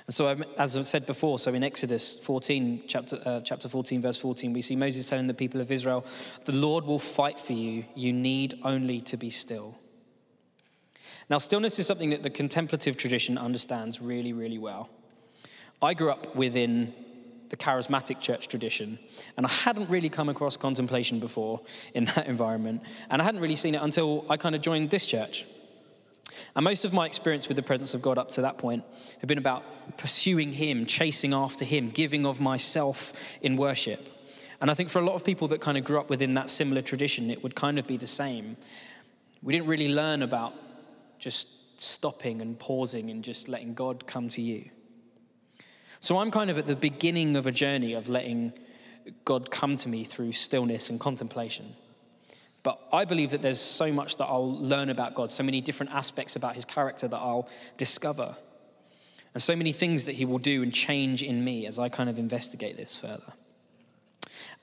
And 0.07 0.13
so, 0.13 0.29
um, 0.29 0.45
as 0.57 0.77
I've 0.77 0.87
said 0.87 1.05
before, 1.05 1.37
so 1.37 1.53
in 1.53 1.63
Exodus 1.63 2.15
14, 2.15 2.83
chapter, 2.87 3.19
uh, 3.25 3.41
chapter 3.41 3.67
14, 3.67 4.01
verse 4.01 4.17
14, 4.17 4.53
we 4.53 4.61
see 4.61 4.75
Moses 4.75 5.09
telling 5.09 5.27
the 5.27 5.33
people 5.33 5.59
of 5.59 5.69
Israel, 5.69 6.05
The 6.45 6.53
Lord 6.53 6.85
will 6.85 6.99
fight 6.99 7.37
for 7.37 7.53
you. 7.53 7.85
You 7.93 8.13
need 8.13 8.55
only 8.63 9.01
to 9.01 9.17
be 9.17 9.29
still. 9.29 9.77
Now, 11.29 11.39
stillness 11.39 11.77
is 11.77 11.85
something 11.85 12.11
that 12.11 12.23
the 12.23 12.29
contemplative 12.29 12.95
tradition 12.95 13.37
understands 13.37 14.01
really, 14.01 14.31
really 14.31 14.57
well. 14.57 14.89
I 15.81 15.93
grew 15.93 16.09
up 16.09 16.35
within 16.37 16.93
the 17.49 17.57
charismatic 17.57 18.19
church 18.19 18.47
tradition, 18.47 18.99
and 19.35 19.45
I 19.45 19.49
hadn't 19.49 19.89
really 19.89 20.09
come 20.09 20.29
across 20.29 20.57
contemplation 20.57 21.19
before 21.19 21.61
in 21.93 22.05
that 22.05 22.27
environment, 22.33 22.83
and 23.09 23.21
I 23.21 23.25
hadn't 23.25 23.41
really 23.41 23.55
seen 23.55 23.75
it 23.75 23.81
until 23.81 24.25
I 24.29 24.37
kind 24.37 24.55
of 24.55 24.61
joined 24.61 24.89
this 24.89 25.05
church. 25.05 25.45
And 26.55 26.63
most 26.63 26.85
of 26.85 26.93
my 26.93 27.05
experience 27.05 27.47
with 27.47 27.57
the 27.57 27.63
presence 27.63 27.93
of 27.93 28.01
God 28.01 28.17
up 28.17 28.29
to 28.31 28.41
that 28.41 28.57
point 28.57 28.83
had 29.19 29.27
been 29.27 29.37
about 29.37 29.97
pursuing 29.97 30.53
Him, 30.53 30.85
chasing 30.85 31.33
after 31.33 31.65
Him, 31.65 31.89
giving 31.89 32.25
of 32.25 32.39
myself 32.39 33.13
in 33.41 33.57
worship. 33.57 34.09
And 34.59 34.71
I 34.71 34.73
think 34.73 34.89
for 34.89 34.99
a 34.99 35.05
lot 35.05 35.15
of 35.15 35.23
people 35.23 35.47
that 35.49 35.61
kind 35.61 35.77
of 35.77 35.83
grew 35.83 35.99
up 35.99 36.09
within 36.09 36.33
that 36.33 36.49
similar 36.49 36.81
tradition, 36.81 37.29
it 37.29 37.43
would 37.43 37.55
kind 37.55 37.77
of 37.77 37.87
be 37.87 37.97
the 37.97 38.07
same. 38.07 38.57
We 39.41 39.53
didn't 39.53 39.67
really 39.67 39.89
learn 39.89 40.23
about 40.23 40.53
just 41.19 41.79
stopping 41.79 42.41
and 42.41 42.57
pausing 42.57 43.09
and 43.09 43.23
just 43.23 43.47
letting 43.47 43.73
God 43.73 44.07
come 44.07 44.29
to 44.29 44.41
you. 44.41 44.69
So 45.99 46.19
I'm 46.19 46.31
kind 46.31 46.49
of 46.49 46.57
at 46.57 46.67
the 46.67 46.75
beginning 46.75 47.35
of 47.35 47.47
a 47.47 47.51
journey 47.51 47.93
of 47.93 48.09
letting 48.09 48.53
God 49.25 49.51
come 49.51 49.75
to 49.77 49.89
me 49.89 50.03
through 50.03 50.33
stillness 50.33 50.89
and 50.89 50.99
contemplation. 50.99 51.75
But 52.63 52.79
I 52.91 53.05
believe 53.05 53.31
that 53.31 53.41
there's 53.41 53.59
so 53.59 53.91
much 53.91 54.17
that 54.17 54.25
I'll 54.25 54.57
learn 54.57 54.89
about 54.89 55.15
God, 55.15 55.31
so 55.31 55.43
many 55.43 55.61
different 55.61 55.93
aspects 55.93 56.35
about 56.35 56.55
his 56.55 56.65
character 56.65 57.07
that 57.07 57.17
I'll 57.17 57.47
discover, 57.77 58.35
and 59.33 59.41
so 59.41 59.55
many 59.55 59.71
things 59.71 60.05
that 60.05 60.15
he 60.15 60.25
will 60.25 60.39
do 60.39 60.63
and 60.63 60.73
change 60.73 61.23
in 61.23 61.43
me 61.43 61.65
as 61.65 61.79
I 61.79 61.89
kind 61.89 62.09
of 62.09 62.17
investigate 62.17 62.75
this 62.75 62.97
further. 62.97 63.33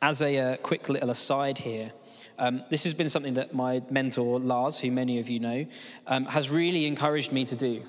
As 0.02 0.20
a 0.20 0.36
uh, 0.36 0.56
quick 0.58 0.88
little 0.88 1.10
aside 1.10 1.58
here, 1.58 1.92
um, 2.38 2.64
this 2.68 2.84
has 2.84 2.92
been 2.92 3.08
something 3.08 3.34
that 3.34 3.54
my 3.54 3.82
mentor, 3.88 4.40
Lars, 4.40 4.80
who 4.80 4.90
many 4.90 5.18
of 5.18 5.28
you 5.28 5.38
know, 5.38 5.66
um, 6.06 6.24
has 6.26 6.50
really 6.50 6.86
encouraged 6.86 7.32
me 7.32 7.44
to 7.46 7.56
do. 7.56 7.82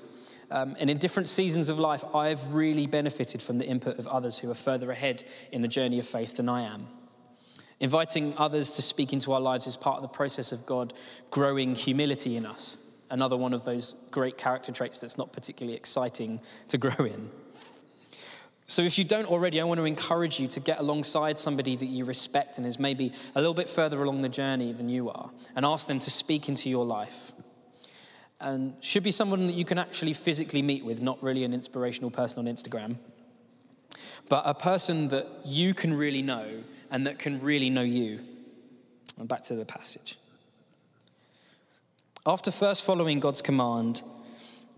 Um, 0.51 0.75
and 0.79 0.89
in 0.89 0.97
different 0.97 1.27
seasons 1.27 1.69
of 1.69 1.79
life, 1.79 2.03
I've 2.13 2.53
really 2.53 2.87
benefited 2.87 3.41
from 3.41 3.57
the 3.57 3.65
input 3.65 3.97
of 3.97 4.07
others 4.07 4.39
who 4.39 4.49
are 4.49 4.55
further 4.55 4.91
ahead 4.91 5.23
in 5.51 5.61
the 5.61 5.67
journey 5.67 5.99
of 5.99 6.05
faith 6.05 6.37
than 6.37 6.49
I 6.49 6.61
am. 6.61 6.87
Inviting 7.79 8.33
others 8.37 8.71
to 8.75 8.81
speak 8.81 9.11
into 9.11 9.33
our 9.33 9.41
lives 9.41 9.67
is 9.67 9.75
part 9.75 9.97
of 9.97 10.01
the 10.01 10.07
process 10.07 10.51
of 10.51 10.65
God 10.65 10.93
growing 11.29 11.75
humility 11.75 12.37
in 12.37 12.45
us. 12.45 12.79
Another 13.09 13.37
one 13.37 13.53
of 13.53 13.63
those 13.63 13.95
great 14.11 14.37
character 14.37 14.71
traits 14.71 14.99
that's 14.99 15.17
not 15.17 15.33
particularly 15.33 15.77
exciting 15.77 16.39
to 16.69 16.77
grow 16.77 17.05
in. 17.05 17.29
So, 18.67 18.81
if 18.81 18.97
you 18.97 19.03
don't 19.03 19.27
already, 19.27 19.61
I 19.61 19.63
want 19.63 19.79
to 19.79 19.85
encourage 19.85 20.39
you 20.39 20.47
to 20.47 20.59
get 20.59 20.79
alongside 20.79 21.37
somebody 21.37 21.75
that 21.75 21.85
you 21.85 22.03
respect 22.03 22.57
and 22.57 22.65
is 22.65 22.79
maybe 22.79 23.13
a 23.35 23.39
little 23.39 23.53
bit 23.53 23.69
further 23.69 24.01
along 24.01 24.23
the 24.23 24.29
journey 24.29 24.73
than 24.73 24.89
you 24.89 25.11
are 25.11 25.29
and 25.55 25.65
ask 25.65 25.85
them 25.85 25.99
to 25.99 26.09
speak 26.09 26.49
into 26.49 26.67
your 26.67 26.83
life. 26.83 27.31
And 28.39 28.73
should 28.81 29.03
be 29.03 29.11
someone 29.11 29.47
that 29.47 29.53
you 29.53 29.65
can 29.65 29.77
actually 29.77 30.13
physically 30.13 30.61
meet 30.61 30.83
with, 30.83 31.01
not 31.01 31.21
really 31.23 31.43
an 31.43 31.53
inspirational 31.53 32.11
person 32.11 32.45
on 32.45 32.53
Instagram, 32.53 32.97
but 34.27 34.43
a 34.45 34.53
person 34.53 35.07
that 35.09 35.27
you 35.45 35.73
can 35.73 35.93
really 35.93 36.21
know 36.21 36.63
and 36.91 37.07
that 37.07 37.17
can 37.17 37.39
really 37.39 37.69
know 37.69 37.81
you. 37.81 38.19
And 39.17 39.27
back 39.27 39.43
to 39.43 39.55
the 39.55 39.65
passage. 39.65 40.17
After 42.25 42.51
first 42.51 42.83
following 42.83 43.19
God's 43.19 43.41
command, 43.41 44.01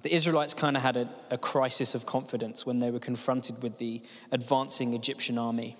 the 0.01 0.13
Israelites 0.13 0.53
kind 0.53 0.77
of 0.77 0.83
had 0.83 0.97
a, 0.97 1.09
a, 1.31 1.37
crisis 1.37 1.95
of 1.95 2.05
confidence 2.05 2.65
when 2.65 2.79
they 2.79 2.91
were 2.91 2.99
confronted 2.99 3.63
with 3.63 3.77
the 3.77 4.01
advancing 4.31 4.93
Egyptian 4.93 5.37
army. 5.37 5.75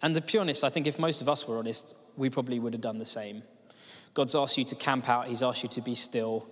And 0.00 0.14
to 0.14 0.20
be 0.20 0.38
honest, 0.38 0.64
I 0.64 0.68
think 0.68 0.86
if 0.86 0.98
most 0.98 1.20
of 1.20 1.28
us 1.28 1.46
were 1.46 1.58
honest, 1.58 1.94
we 2.16 2.30
probably 2.30 2.58
would 2.58 2.72
have 2.72 2.80
done 2.80 2.98
the 2.98 3.04
same. 3.04 3.42
God's 4.16 4.34
asked 4.34 4.56
you 4.56 4.64
to 4.64 4.74
camp 4.74 5.10
out, 5.10 5.26
He's 5.26 5.42
asked 5.42 5.62
you 5.62 5.68
to 5.68 5.82
be 5.82 5.94
still, 5.94 6.46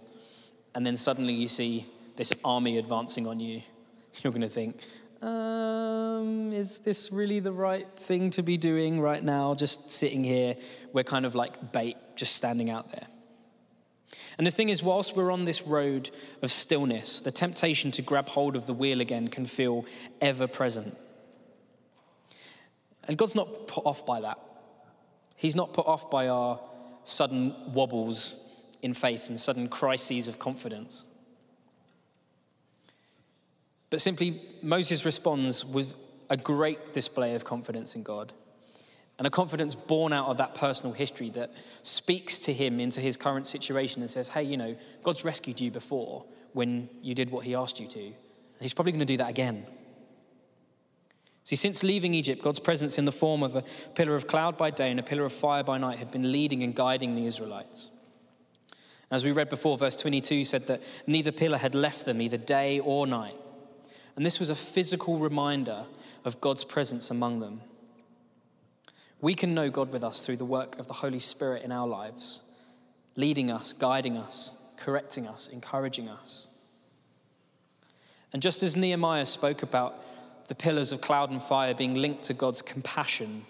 and 0.74 0.85
then 0.85 0.98
suddenly 0.98 1.33
you 1.33 1.48
see 1.48 1.87
this 2.14 2.31
army 2.44 2.77
advancing 2.77 3.27
on 3.27 3.40
you. 3.40 3.62
You're 4.22 4.33
going 4.33 4.42
to 4.42 4.50
think, 4.50 4.81
um, 5.22 6.53
is 6.53 6.81
this 6.81 7.11
really 7.11 7.40
the 7.40 7.53
right 7.53 7.88
thing 7.96 8.29
to 8.31 8.42
be 8.42 8.59
doing 8.59 9.00
right 9.00 9.24
now? 9.24 9.55
Just 9.55 9.90
sitting 9.90 10.22
here, 10.22 10.57
we're 10.92 11.05
kind 11.05 11.24
of 11.24 11.35
like 11.35 11.72
bait, 11.72 11.96
just 12.16 12.37
standing 12.37 12.68
out 12.68 12.92
there. 12.92 13.07
And 14.37 14.46
the 14.46 14.50
thing 14.50 14.68
is, 14.68 14.83
whilst 14.83 15.16
we're 15.16 15.33
on 15.33 15.46
this 15.46 15.62
road 15.62 16.11
of 16.42 16.50
stillness, 16.50 17.22
the 17.22 17.31
temptation 17.31 17.90
to 17.92 18.03
grab 18.03 18.29
hold 18.29 18.57
of 18.57 18.66
the 18.66 18.74
wheel 18.74 19.00
again 19.00 19.29
can 19.29 19.46
feel 19.46 19.87
ever 20.20 20.46
present. 20.46 20.98
And 23.09 23.16
God's 23.16 23.35
not 23.35 23.68
put 23.68 23.87
off 23.87 24.05
by 24.05 24.20
that. 24.20 24.38
He's 25.37 25.57
not 25.57 25.72
put 25.72 25.87
off 25.87 26.11
by 26.11 26.29
our 26.29 26.61
sudden 27.05 27.55
wobbles 27.73 28.37
in 28.83 28.95
faith 28.95 29.29
and 29.29 29.38
sudden 29.38 29.69
crises 29.69 30.29
of 30.29 30.38
confidence. 30.38 31.07
But 33.90 34.01
simply, 34.01 34.43
Moses 34.62 35.05
responds 35.05 35.64
with 35.64 35.95
a 36.29 36.37
great 36.37 36.93
display 36.93 37.35
of 37.35 37.45
confidence 37.45 37.95
in 37.95 38.03
God. 38.03 38.33
And 39.19 39.27
a 39.27 39.31
confidence 39.31 39.77
born 39.77 40.12
out 40.12 40.27
of 40.27 40.38
that 40.38 40.57
personal 40.57 40.93
history 40.93 41.31
that 41.31 41.53
speaks 41.83 42.40
to 42.40 42.53
him 42.53 42.81
into 42.81 43.01
his 43.01 43.17
current 43.17 43.47
situation 43.47 44.03
and 44.03 44.11
says, 44.11 44.29
hey, 44.31 44.43
you 44.43 44.57
know, 44.57 44.75
God's 45.05 45.25
rescued 45.25 45.61
you 45.61 45.71
before 45.71 46.25
when 46.53 46.88
you 47.01 47.14
did 47.14 47.31
what 47.31 47.45
he 47.45 47.55
asked 47.55 47.79
you 47.79 47.87
to. 47.87 48.01
And 48.01 48.14
he's 48.61 48.75
probably 48.75 48.93
going 48.93 49.01
to 49.01 49.07
do 49.07 49.19
that 49.19 49.31
again. 49.31 49.67
See, 51.44 51.57
since 51.57 51.83
leaving 51.83 52.14
Egypt, 52.14 52.42
God's 52.42 52.59
presence 52.59 52.96
in 52.96 53.04
the 53.04 53.12
form 53.12 53.42
of 53.42 53.54
a 53.54 53.62
pillar 53.94 54.14
of 54.14 54.26
cloud 54.26 54.57
by 54.57 54.70
day 54.70 54.90
and 54.90 54.98
a 54.98 55.02
pillar 55.02 55.26
of 55.26 55.33
fire 55.33 55.62
by 55.62 55.76
night 55.76 55.98
had 55.98 56.11
been 56.11 56.33
leading 56.33 56.62
and 56.62 56.74
guiding 56.74 57.14
the 57.14 57.26
Israelites. 57.26 57.90
As 59.11 59.24
we 59.24 59.33
read 59.33 59.50
before, 59.50 59.76
verse 59.76 59.94
22 59.94 60.44
said 60.44 60.66
that 60.68 60.83
neither 61.07 61.30
pillar 61.30 61.59
had 61.59 61.74
left 61.74 62.07
them 62.07 62.22
either 62.22 62.38
day 62.38 62.80
or 62.80 63.07
night. 63.07 63.37
And 64.16 64.24
this 64.24 64.40
was 64.40 64.48
a 64.48 64.54
physical 64.54 65.18
reminder 65.18 65.85
of 66.24 66.40
God's 66.40 66.64
presence 66.64 67.11
among 67.11 67.40
them. 67.40 67.61
We 69.20 69.35
can 69.35 69.54
know 69.54 69.68
God 69.70 69.92
with 69.92 70.02
us 70.02 70.20
through 70.20 70.37
the 70.37 70.44
work 70.44 70.78
of 70.78 70.87
the 70.87 70.94
Holy 70.94 71.18
Spirit 71.18 71.62
in 71.62 71.72
our 71.72 71.87
lives, 71.87 72.40
leading 73.16 73.50
us, 73.50 73.72
guiding 73.74 74.16
us, 74.16 74.54
correcting 74.78 75.26
us, 75.26 75.48
encouraging 75.48 76.09
us. 76.09 76.48
And 78.33 78.40
just 78.40 78.62
as 78.62 78.76
Nehemiah 78.76 79.26
spoke 79.26 79.62
about 79.62 80.02
the 80.48 80.54
pillars 80.54 80.92
of 80.92 81.00
cloud 81.00 81.30
and 81.30 81.42
fire 81.42 81.74
being 81.74 81.94
linked 81.94 82.24
to 82.24 82.35
God's 82.35 82.62
compassion, 82.62 83.44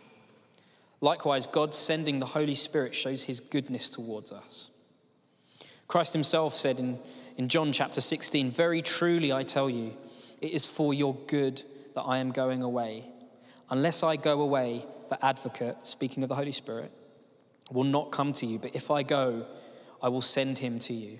likewise, 1.00 1.46
God 1.46 1.74
sending 1.74 2.18
the 2.18 2.26
Holy 2.26 2.54
Spirit 2.54 2.94
shows 2.94 3.24
his 3.24 3.40
goodness 3.40 3.90
towards 3.90 4.32
us. 4.32 4.70
Christ 5.88 6.12
himself 6.12 6.54
said 6.54 6.78
in, 6.78 6.98
in 7.36 7.48
John 7.48 7.72
chapter 7.72 8.00
16, 8.00 8.50
Very 8.50 8.82
truly 8.82 9.32
I 9.32 9.42
tell 9.42 9.68
you, 9.68 9.94
it 10.40 10.52
is 10.52 10.66
for 10.66 10.94
your 10.94 11.14
good 11.26 11.62
that 11.94 12.02
I 12.02 12.18
am 12.18 12.32
going 12.32 12.62
away. 12.62 13.04
Unless 13.70 14.02
I 14.02 14.16
go 14.16 14.40
away, 14.40 14.84
the 15.08 15.24
advocate, 15.24 15.86
speaking 15.86 16.22
of 16.22 16.28
the 16.28 16.34
Holy 16.34 16.52
Spirit, 16.52 16.92
will 17.70 17.84
not 17.84 18.10
come 18.10 18.32
to 18.34 18.46
you, 18.46 18.58
but 18.58 18.74
if 18.74 18.90
I 18.90 19.02
go, 19.02 19.46
I 20.02 20.08
will 20.08 20.22
send 20.22 20.58
him 20.58 20.78
to 20.80 20.94
you. 20.94 21.18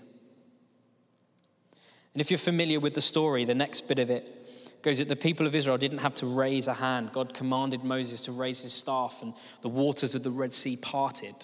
And 2.13 2.21
if 2.21 2.31
you're 2.31 2.39
familiar 2.39 2.81
with 2.81 2.95
the 2.95 3.01
story, 3.01 3.45
the 3.45 3.55
next 3.55 3.89
bit 3.89 3.99
of 3.99 4.11
it 4.11 4.44
goes 4.85 4.99
that 4.99 5.09
the 5.09 5.17
people 5.17 5.47
of 5.47 5.55
Israel 5.55 5.79
didn't 5.79 5.99
have 5.99 6.15
to 6.17 6.27
raise 6.27 6.69
a 6.69 6.75
hand. 6.75 7.11
God 7.11 7.33
commanded 7.33 7.83
Moses 7.85 8.21
to 8.23 8.33
raise 8.33 8.61
his 8.61 8.75
staff, 8.75 9.23
and 9.23 9.33
the 9.63 9.69
waters 9.69 10.15
of 10.15 10.23
the 10.23 10.31
Red 10.31 10.53
Sea 10.53 10.77
parted. 10.77 11.35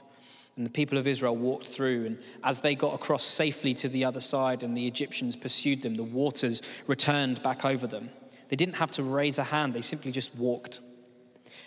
And 0.57 0.67
the 0.67 0.71
people 0.71 0.99
of 0.99 1.07
Israel 1.07 1.35
walked 1.35 1.67
through, 1.67 2.05
and 2.05 2.19
as 2.45 2.61
they 2.61 2.75
got 2.75 2.95
across 2.95 3.25
safely 3.25 3.73
to 3.75 3.89
the 3.89 4.05
other 4.05 4.21
side 4.21 4.63
and 4.63 4.77
the 4.77 4.87
Egyptians 4.87 5.37
pursued 5.37 5.81
them, 5.81 5.95
the 5.95 6.05
waters 6.05 6.61
returned 6.87 7.43
back 7.43 7.65
over 7.65 7.87
them. 7.87 8.11
They 8.51 8.57
didn't 8.57 8.75
have 8.75 8.91
to 8.93 9.03
raise 9.03 9.39
a 9.39 9.45
hand, 9.45 9.73
they 9.73 9.81
simply 9.81 10.13
just 10.13 10.35
walked. 10.35 10.81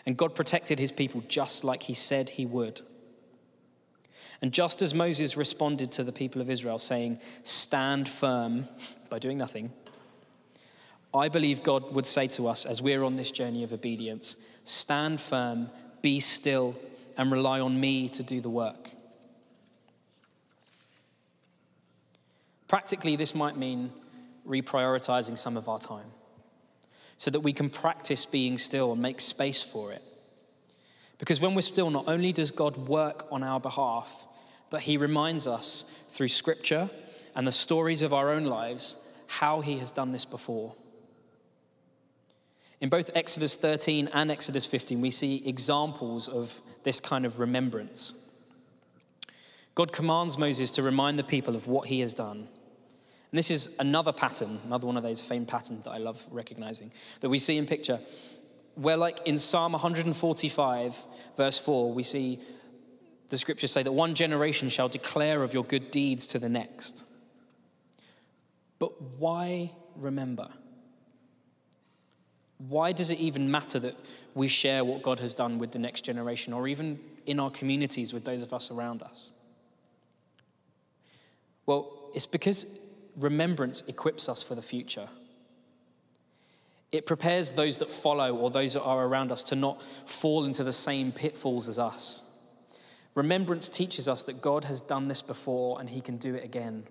And 0.05 0.15
God 0.15 0.35
protected 0.35 0.77
his 0.77 0.91
people 0.91 1.23
just 1.27 1.63
like 1.63 1.81
he 1.81 1.95
said 1.95 2.29
he 2.29 2.45
would. 2.45 2.81
And 4.43 4.51
just 4.51 4.83
as 4.83 4.93
Moses 4.93 5.37
responded 5.37 5.91
to 5.93 6.03
the 6.03 6.11
people 6.11 6.39
of 6.39 6.51
Israel, 6.51 6.77
saying, 6.77 7.19
Stand 7.41 8.07
firm 8.07 8.67
by 9.09 9.17
doing 9.17 9.39
nothing, 9.39 9.71
I 11.13 11.29
believe 11.29 11.61
God 11.61 11.93
would 11.93 12.05
say 12.05 12.27
to 12.29 12.47
us 12.47 12.65
as 12.65 12.81
we're 12.81 13.03
on 13.03 13.15
this 13.15 13.31
journey 13.31 13.63
of 13.63 13.71
obedience 13.71 14.35
stand 14.63 15.19
firm, 15.19 15.69
be 16.01 16.19
still, 16.19 16.75
and 17.17 17.31
rely 17.31 17.59
on 17.59 17.79
me 17.79 18.09
to 18.09 18.23
do 18.23 18.41
the 18.41 18.49
work. 18.49 18.91
Practically, 22.67 23.15
this 23.15 23.35
might 23.35 23.57
mean 23.57 23.91
reprioritizing 24.47 25.37
some 25.37 25.57
of 25.57 25.69
our 25.69 25.79
time 25.79 26.11
so 27.17 27.29
that 27.29 27.41
we 27.41 27.53
can 27.53 27.69
practice 27.69 28.25
being 28.25 28.57
still 28.57 28.93
and 28.93 29.01
make 29.01 29.21
space 29.21 29.61
for 29.61 29.91
it. 29.91 30.01
Because 31.19 31.39
when 31.39 31.55
we're 31.55 31.61
still, 31.61 31.89
not 31.89 32.07
only 32.07 32.31
does 32.31 32.51
God 32.51 32.75
work 32.75 33.27
on 33.31 33.43
our 33.43 33.59
behalf, 33.59 34.25
but 34.69 34.81
He 34.81 34.97
reminds 34.97 35.45
us 35.45 35.85
through 36.09 36.29
Scripture 36.29 36.89
and 37.35 37.45
the 37.45 37.51
stories 37.51 38.01
of 38.01 38.13
our 38.13 38.31
own 38.31 38.45
lives 38.45 38.97
how 39.27 39.61
He 39.61 39.77
has 39.77 39.91
done 39.91 40.11
this 40.11 40.25
before. 40.25 40.73
In 42.83 42.89
both 42.89 43.11
Exodus 43.15 43.55
13 43.55 44.09
and 44.11 44.29
Exodus 44.29 44.65
15, 44.65 44.99
we 44.99 45.09
see 45.09 45.41
examples 45.47 46.27
of 46.27 46.61
this 46.83 46.99
kind 46.99 47.25
of 47.25 47.39
remembrance. 47.39 48.13
God 49.73 49.93
commands 49.93 50.37
Moses 50.37 50.69
to 50.71 50.83
remind 50.83 51.17
the 51.17 51.23
people 51.23 51.55
of 51.55 51.65
what 51.65 51.87
he 51.87 52.01
has 52.01 52.13
done. 52.13 52.39
And 52.39 53.37
this 53.37 53.49
is 53.49 53.69
another 53.79 54.11
pattern, 54.11 54.59
another 54.65 54.85
one 54.85 54.97
of 54.97 55.03
those 55.03 55.21
famed 55.21 55.47
patterns 55.47 55.85
that 55.85 55.91
I 55.91 55.97
love 55.97 56.27
recognizing, 56.29 56.91
that 57.21 57.29
we 57.29 57.39
see 57.39 57.55
in 57.55 57.65
picture, 57.65 58.01
where, 58.75 58.97
like 58.97 59.21
in 59.25 59.37
Psalm 59.37 59.71
145, 59.71 61.05
verse 61.37 61.57
4, 61.57 61.93
we 61.93 62.03
see 62.03 62.37
the 63.29 63.37
scriptures 63.37 63.71
say 63.71 63.83
that 63.83 63.93
one 63.93 64.13
generation 64.13 64.67
shall 64.67 64.89
declare 64.89 65.41
of 65.41 65.53
your 65.53 65.63
good 65.63 65.89
deeds 65.89 66.27
to 66.27 66.37
the 66.37 66.49
next. 66.49 67.05
But 68.77 69.01
why 69.01 69.71
remember? 69.95 70.49
Why 72.69 72.91
does 72.91 73.09
it 73.09 73.19
even 73.19 73.51
matter 73.51 73.79
that 73.79 73.95
we 74.35 74.47
share 74.47 74.85
what 74.85 75.01
God 75.01 75.19
has 75.19 75.33
done 75.33 75.59
with 75.59 75.71
the 75.71 75.79
next 75.79 76.01
generation 76.01 76.53
or 76.53 76.67
even 76.67 76.99
in 77.25 77.39
our 77.39 77.51
communities 77.51 78.13
with 78.13 78.23
those 78.23 78.41
of 78.41 78.53
us 78.53 78.71
around 78.71 79.01
us? 79.01 79.33
Well, 81.65 81.91
it's 82.13 82.25
because 82.25 82.65
remembrance 83.17 83.83
equips 83.87 84.29
us 84.29 84.43
for 84.43 84.55
the 84.55 84.61
future. 84.61 85.07
It 86.91 87.05
prepares 87.05 87.51
those 87.51 87.79
that 87.79 87.89
follow 87.89 88.35
or 88.35 88.49
those 88.49 88.73
that 88.73 88.83
are 88.83 89.05
around 89.05 89.31
us 89.31 89.43
to 89.45 89.55
not 89.55 89.81
fall 90.05 90.45
into 90.45 90.63
the 90.63 90.71
same 90.71 91.11
pitfalls 91.11 91.67
as 91.67 91.79
us. 91.79 92.25
Remembrance 93.15 93.67
teaches 93.67 94.07
us 94.07 94.23
that 94.23 94.41
God 94.41 94.65
has 94.65 94.79
done 94.81 95.07
this 95.07 95.21
before 95.21 95.79
and 95.79 95.89
he 95.89 96.01
can 96.01 96.17
do 96.17 96.35
it 96.35 96.43
again. 96.43 96.83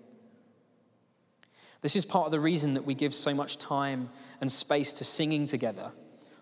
This 1.83 1.97
is 1.97 2.05
part 2.05 2.25
of 2.25 2.31
the 2.31 2.39
reason 2.39 2.73
that 2.73 2.85
we 2.85 2.95
give 2.95 3.13
so 3.13 3.35
much 3.35 3.57
time 3.57 4.09
and 4.39 4.49
space 4.49 4.93
to 4.93 5.03
singing 5.03 5.45
together. 5.45 5.91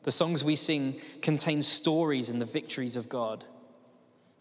The 0.04 0.12
songs 0.12 0.44
we 0.44 0.56
sing 0.56 1.02
contain 1.22 1.64
stories 1.64 2.30
and 2.30 2.40
the 2.40 2.46
victories 2.46 2.96
of 2.96 3.10
God. 3.10 3.44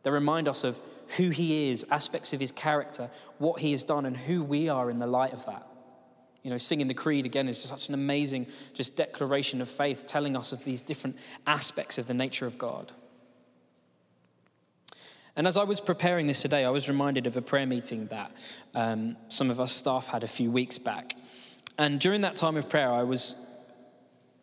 They 0.03 0.11
remind 0.11 0.47
us 0.47 0.63
of 0.63 0.79
who 1.17 1.31
He 1.31 1.71
is, 1.71 1.87
aspects 1.91 2.35
of 2.35 2.41
His 2.41 2.53
character, 2.53 3.11
what 3.39 3.61
He 3.61 3.73
has 3.73 3.83
done, 3.83 4.05
and 4.05 4.17
who 4.17 4.45
we 4.45 4.69
are 4.69 4.91
in 4.91 4.99
the 4.99 5.07
light 5.07 5.33
of 5.33 5.45
that. 5.47 5.67
You 6.43 6.51
know, 6.51 6.59
singing 6.59 6.89
the 6.89 6.95
creed 6.95 7.25
again 7.25 7.49
is 7.49 7.63
such 7.63 7.89
an 7.89 7.95
amazing 7.95 8.47
just 8.75 8.95
declaration 8.95 9.63
of 9.63 9.69
faith, 9.71 10.07
telling 10.07 10.37
us 10.37 10.53
of 10.53 10.65
these 10.65 10.83
different 10.83 11.17
aspects 11.47 11.97
of 11.97 12.07
the 12.07 12.15
nature 12.15 12.47
of 12.47 12.59
God. 12.59 12.93
And 15.41 15.47
as 15.47 15.57
I 15.57 15.65
was 15.65 15.81
preparing 15.81 16.27
this 16.27 16.43
today, 16.43 16.67
I 16.67 16.69
was 16.69 16.87
reminded 16.87 17.27
of 17.27 17.35
a 17.35 17.41
prayer 17.41 17.65
meeting 17.65 18.09
that 18.09 18.31
um, 18.75 19.17
some 19.31 19.49
of 19.49 19.59
us 19.59 19.73
staff 19.73 20.09
had 20.09 20.23
a 20.23 20.27
few 20.27 20.51
weeks 20.51 20.77
back. 20.77 21.17
And 21.79 21.99
during 21.99 22.21
that 22.21 22.37
time 22.37 22.59
of 22.59 22.69
prayer, 22.69 22.93
I 22.93 23.05
was 23.05 23.35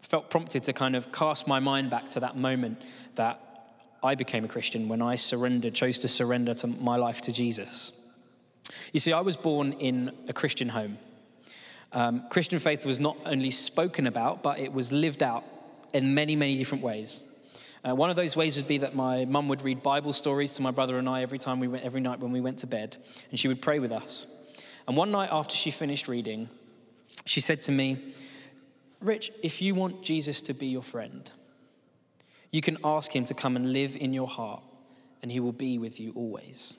felt 0.02 0.32
prompted 0.32 0.64
to 0.64 0.74
kind 0.74 0.96
of 0.96 1.12
cast 1.12 1.46
my 1.46 1.60
mind 1.60 1.92
back 1.92 2.10
to 2.10 2.20
that 2.22 2.36
moment 2.36 2.82
that 3.14 3.40
I 4.02 4.16
became 4.16 4.44
a 4.44 4.48
Christian 4.48 4.90
when 4.90 5.04
I 5.04 5.18
surrendered, 5.18 5.76
chose 5.76 6.00
to 6.00 6.08
surrender 6.08 6.56
to 6.56 6.66
my 6.66 6.96
life 6.96 7.22
to 7.22 7.32
Jesus. 7.32 7.92
You 8.92 9.00
see, 9.00 9.14
I 9.14 9.22
was 9.22 9.38
born 9.38 9.74
in 9.74 10.12
a 10.28 10.34
Christian 10.34 10.70
home. 10.70 10.98
Um, 11.94 12.24
Christian 12.32 12.58
faith 12.58 12.88
was 12.88 13.00
not 13.00 13.18
only 13.24 13.52
spoken 13.52 14.08
about, 14.08 14.42
but 14.42 14.58
it 14.58 14.74
was 14.74 14.92
lived 14.92 15.22
out 15.22 15.44
in 15.94 16.16
many, 16.16 16.36
many 16.36 16.58
different 16.58 16.84
ways. 16.84 17.22
Uh, 17.84 17.96
one 17.96 18.10
of 18.10 18.16
those 18.16 18.36
ways 18.36 18.56
would 18.56 18.68
be 18.68 18.80
that 18.80 18.96
my 18.96 19.26
mum 19.26 19.48
would 19.48 19.62
read 19.62 19.84
Bible 19.84 20.14
stories 20.14 20.54
to 20.54 20.62
my 20.62 20.72
brother 20.72 20.98
and 20.98 21.08
I 21.08 21.22
every 21.22 21.38
time 21.38 21.60
we 21.60 21.68
went, 21.68 21.84
every 21.84 22.02
night 22.02 22.20
when 22.20 22.32
we 22.32 22.42
went 22.42 22.60
to 22.60 22.68
bed, 22.68 22.98
and 23.30 23.40
she 23.40 23.48
would 23.48 23.62
pray 23.62 23.80
with 23.80 23.92
us. 23.92 24.28
And 24.88 24.98
one 24.98 25.12
night 25.12 25.30
after 25.32 25.56
she 25.56 25.72
finished 25.72 26.08
reading, 26.08 26.50
she 27.26 27.42
said 27.42 27.62
to 27.62 27.72
me, 27.72 28.14
Rich, 29.00 29.32
if 29.44 29.62
you 29.62 29.76
want 29.76 30.02
Jesus 30.02 30.42
to 30.44 30.54
be 30.54 30.68
your 30.68 30.82
friend, 30.82 31.32
you 32.52 32.62
can 32.62 32.78
ask 32.84 33.16
him 33.16 33.24
to 33.26 33.34
come 33.34 33.56
and 33.56 33.74
live 33.74 33.96
in 33.96 34.14
your 34.14 34.28
heart, 34.28 34.64
and 35.22 35.32
he 35.32 35.40
will 35.40 35.52
be 35.52 35.78
with 35.78 36.00
you 36.00 36.14
always. 36.16 36.74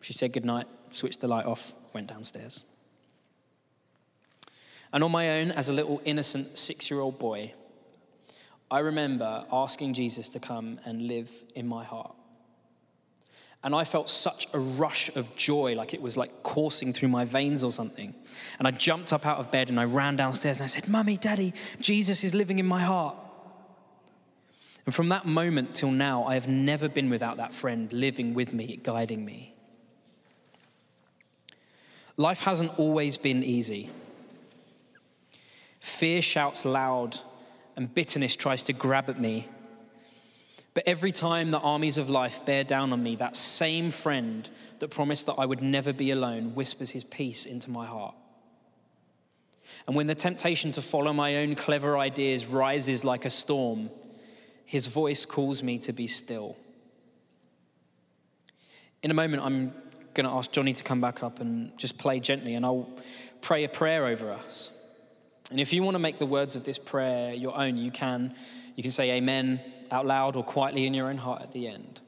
She 0.00 0.12
said 0.12 0.32
goodnight, 0.32 0.66
switched 0.90 1.20
the 1.20 1.28
light 1.28 1.46
off, 1.46 1.74
went 1.92 2.06
downstairs. 2.06 2.64
And 4.92 5.02
on 5.02 5.10
my 5.10 5.40
own, 5.40 5.50
as 5.50 5.68
a 5.68 5.72
little 5.72 6.00
innocent 6.04 6.58
six 6.58 6.90
year 6.90 7.00
old 7.00 7.18
boy, 7.18 7.54
I 8.72 8.78
remember 8.78 9.44
asking 9.52 9.92
Jesus 9.92 10.30
to 10.30 10.40
come 10.40 10.80
and 10.86 11.06
live 11.06 11.30
in 11.54 11.68
my 11.68 11.84
heart. 11.84 12.14
And 13.62 13.74
I 13.74 13.84
felt 13.84 14.08
such 14.08 14.48
a 14.54 14.58
rush 14.58 15.14
of 15.14 15.36
joy, 15.36 15.74
like 15.74 15.92
it 15.92 16.00
was 16.00 16.16
like 16.16 16.42
coursing 16.42 16.94
through 16.94 17.10
my 17.10 17.26
veins 17.26 17.62
or 17.62 17.70
something. 17.70 18.14
And 18.58 18.66
I 18.66 18.70
jumped 18.70 19.12
up 19.12 19.26
out 19.26 19.36
of 19.36 19.50
bed 19.50 19.68
and 19.68 19.78
I 19.78 19.84
ran 19.84 20.16
downstairs 20.16 20.56
and 20.56 20.64
I 20.64 20.68
said, 20.68 20.88
Mummy, 20.88 21.18
Daddy, 21.18 21.52
Jesus 21.80 22.24
is 22.24 22.34
living 22.34 22.58
in 22.58 22.66
my 22.66 22.80
heart. 22.80 23.14
And 24.86 24.94
from 24.94 25.10
that 25.10 25.26
moment 25.26 25.74
till 25.74 25.90
now, 25.90 26.24
I 26.24 26.32
have 26.32 26.48
never 26.48 26.88
been 26.88 27.10
without 27.10 27.36
that 27.36 27.52
friend 27.52 27.92
living 27.92 28.32
with 28.32 28.54
me, 28.54 28.80
guiding 28.82 29.22
me. 29.22 29.54
Life 32.16 32.44
hasn't 32.44 32.78
always 32.78 33.18
been 33.18 33.44
easy. 33.44 33.90
Fear 35.78 36.22
shouts 36.22 36.64
loud 36.64 37.20
and 37.76 37.92
bitterness 37.94 38.36
tries 38.36 38.62
to 38.64 38.72
grab 38.72 39.08
at 39.08 39.20
me. 39.20 39.48
But 40.74 40.84
every 40.86 41.12
time 41.12 41.50
the 41.50 41.58
armies 41.58 41.98
of 41.98 42.08
life 42.08 42.44
bear 42.46 42.64
down 42.64 42.92
on 42.92 43.02
me, 43.02 43.16
that 43.16 43.36
same 43.36 43.90
friend 43.90 44.48
that 44.78 44.88
promised 44.88 45.26
that 45.26 45.34
I 45.34 45.44
would 45.44 45.60
never 45.60 45.92
be 45.92 46.10
alone 46.10 46.54
whispers 46.54 46.90
his 46.90 47.04
peace 47.04 47.44
into 47.44 47.70
my 47.70 47.86
heart. 47.86 48.14
And 49.86 49.96
when 49.96 50.06
the 50.06 50.14
temptation 50.14 50.72
to 50.72 50.82
follow 50.82 51.12
my 51.12 51.38
own 51.38 51.54
clever 51.54 51.98
ideas 51.98 52.46
rises 52.46 53.04
like 53.04 53.24
a 53.24 53.30
storm, 53.30 53.90
his 54.64 54.86
voice 54.86 55.26
calls 55.26 55.62
me 55.62 55.78
to 55.80 55.92
be 55.92 56.06
still. 56.06 56.56
In 59.02 59.10
a 59.10 59.14
moment, 59.14 59.42
I'm 59.42 59.72
going 60.14 60.26
to 60.26 60.32
ask 60.32 60.52
Johnny 60.52 60.72
to 60.72 60.84
come 60.84 61.00
back 61.00 61.22
up 61.22 61.40
and 61.40 61.76
just 61.78 61.98
play 61.98 62.20
gently, 62.20 62.54
and 62.54 62.64
I'll 62.64 62.88
pray 63.40 63.64
a 63.64 63.68
prayer 63.68 64.06
over 64.06 64.30
us. 64.30 64.70
And 65.52 65.60
if 65.60 65.70
you 65.74 65.82
want 65.82 65.96
to 65.96 65.98
make 65.98 66.18
the 66.18 66.24
words 66.24 66.56
of 66.56 66.64
this 66.64 66.78
prayer 66.78 67.34
your 67.34 67.54
own, 67.54 67.76
you 67.76 67.90
can. 67.90 68.34
You 68.74 68.82
can 68.82 68.90
say 68.90 69.10
amen 69.10 69.60
out 69.90 70.06
loud 70.06 70.34
or 70.34 70.42
quietly 70.42 70.86
in 70.86 70.94
your 70.94 71.10
own 71.10 71.18
heart 71.18 71.42
at 71.42 71.52
the 71.52 71.68
end. 71.68 72.00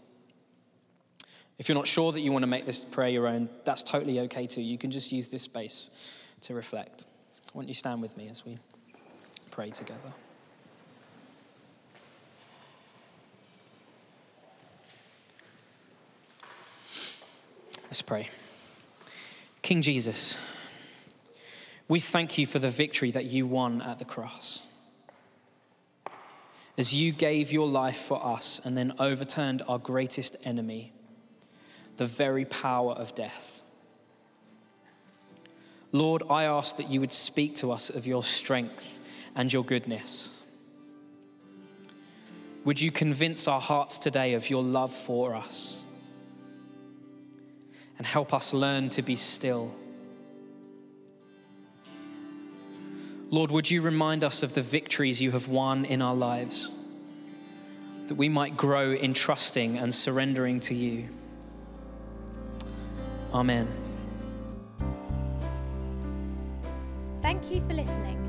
If 1.59 1.69
you're 1.69 1.77
not 1.77 1.87
sure 1.87 2.11
that 2.11 2.23
you 2.23 2.33
want 2.33 2.45
to 2.45 2.47
make 2.47 2.65
this 2.65 2.87
prayer 2.87 3.11
your 3.11 3.27
own, 3.27 3.51
that's 3.67 3.83
totally 3.83 4.19
okay 4.21 4.47
too. 4.47 4.63
You 4.63 4.79
can 4.79 4.91
just 4.91 5.13
use 5.13 5.29
this 5.29 5.43
space 5.43 5.91
to 6.41 6.55
reflect. 6.55 7.05
Why 7.53 7.61
don't 7.61 7.69
you 7.69 7.75
stand 7.75 8.01
with 8.01 8.17
me 8.17 8.29
as 8.31 8.47
we 8.47 8.57
pray 9.51 9.69
together? 9.71 10.15
Let's 17.85 18.01
pray. 18.01 18.31
King 19.61 19.83
Jesus, 19.83 20.39
we 21.89 22.01
thank 22.01 22.39
you 22.39 22.47
for 22.47 22.59
the 22.59 22.69
victory 22.69 23.11
that 23.11 23.25
you 23.25 23.47
won 23.47 23.83
at 23.83 23.99
the 23.99 24.05
cross. 24.05 24.67
As 26.77 26.93
you 26.93 27.13
gave 27.13 27.53
your 27.53 27.69
life 27.69 27.99
for 27.99 28.25
us 28.25 28.61
and 28.65 28.77
then 28.77 28.93
overturned 28.99 29.63
our 29.69 29.79
greatest 29.79 30.37
enemy, 30.45 30.93
the 31.97 32.07
very 32.07 32.45
power 32.45 32.93
of 32.93 33.15
death. 33.15 33.63
Lord, 35.93 36.25
I 36.29 36.45
ask 36.45 36.77
that 36.79 36.91
you 36.91 36.99
would 37.01 37.13
speak 37.13 37.55
to 37.57 37.71
us 37.71 37.91
of 37.91 38.07
your 38.07 38.25
strength 38.25 38.99
and 39.37 39.53
your 39.53 39.65
goodness. 39.65 40.43
Would 42.65 42.81
you 42.81 42.91
convince 42.91 43.47
our 43.47 43.61
hearts 43.61 43.99
today 43.99 44.35
of 44.35 44.51
your 44.51 44.63
love 44.63 44.93
for 44.93 45.35
us? 45.35 45.85
and 47.99 48.07
help 48.07 48.35
us 48.35 48.53
learn 48.53 48.91
to 48.91 49.03
be 49.03 49.17
still. 49.17 49.75
Lord, 53.31 53.51
would 53.51 53.71
you 53.71 53.81
remind 53.81 54.23
us 54.23 54.43
of 54.43 54.53
the 54.53 54.63
victories 54.63 55.21
you 55.21 55.31
have 55.33 55.49
won 55.49 55.85
in 55.85 56.03
our 56.03 56.15
lives, 56.15 56.71
that 58.07 58.15
we 58.15 58.29
might 58.29 58.57
grow 58.57 58.93
in 58.93 59.15
trusting 59.15 59.79
and 59.79 59.93
surrendering 59.93 60.61
to 60.61 60.75
you. 60.75 61.09
Amen. 63.33 63.69
Thank 67.23 67.51
you 67.51 67.61
for 67.63 67.73
listening. 67.73 68.21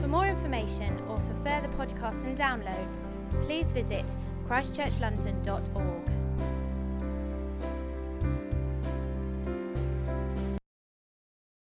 For 0.00 0.08
more 0.08 0.26
information 0.26 0.98
or 1.08 1.18
for 1.20 1.34
further 1.44 1.68
podcasts 1.68 2.24
and 2.24 2.36
downloads, 2.36 2.98
please 3.44 3.72
visit 3.72 4.04
christchurchlondon.org. 4.48 6.21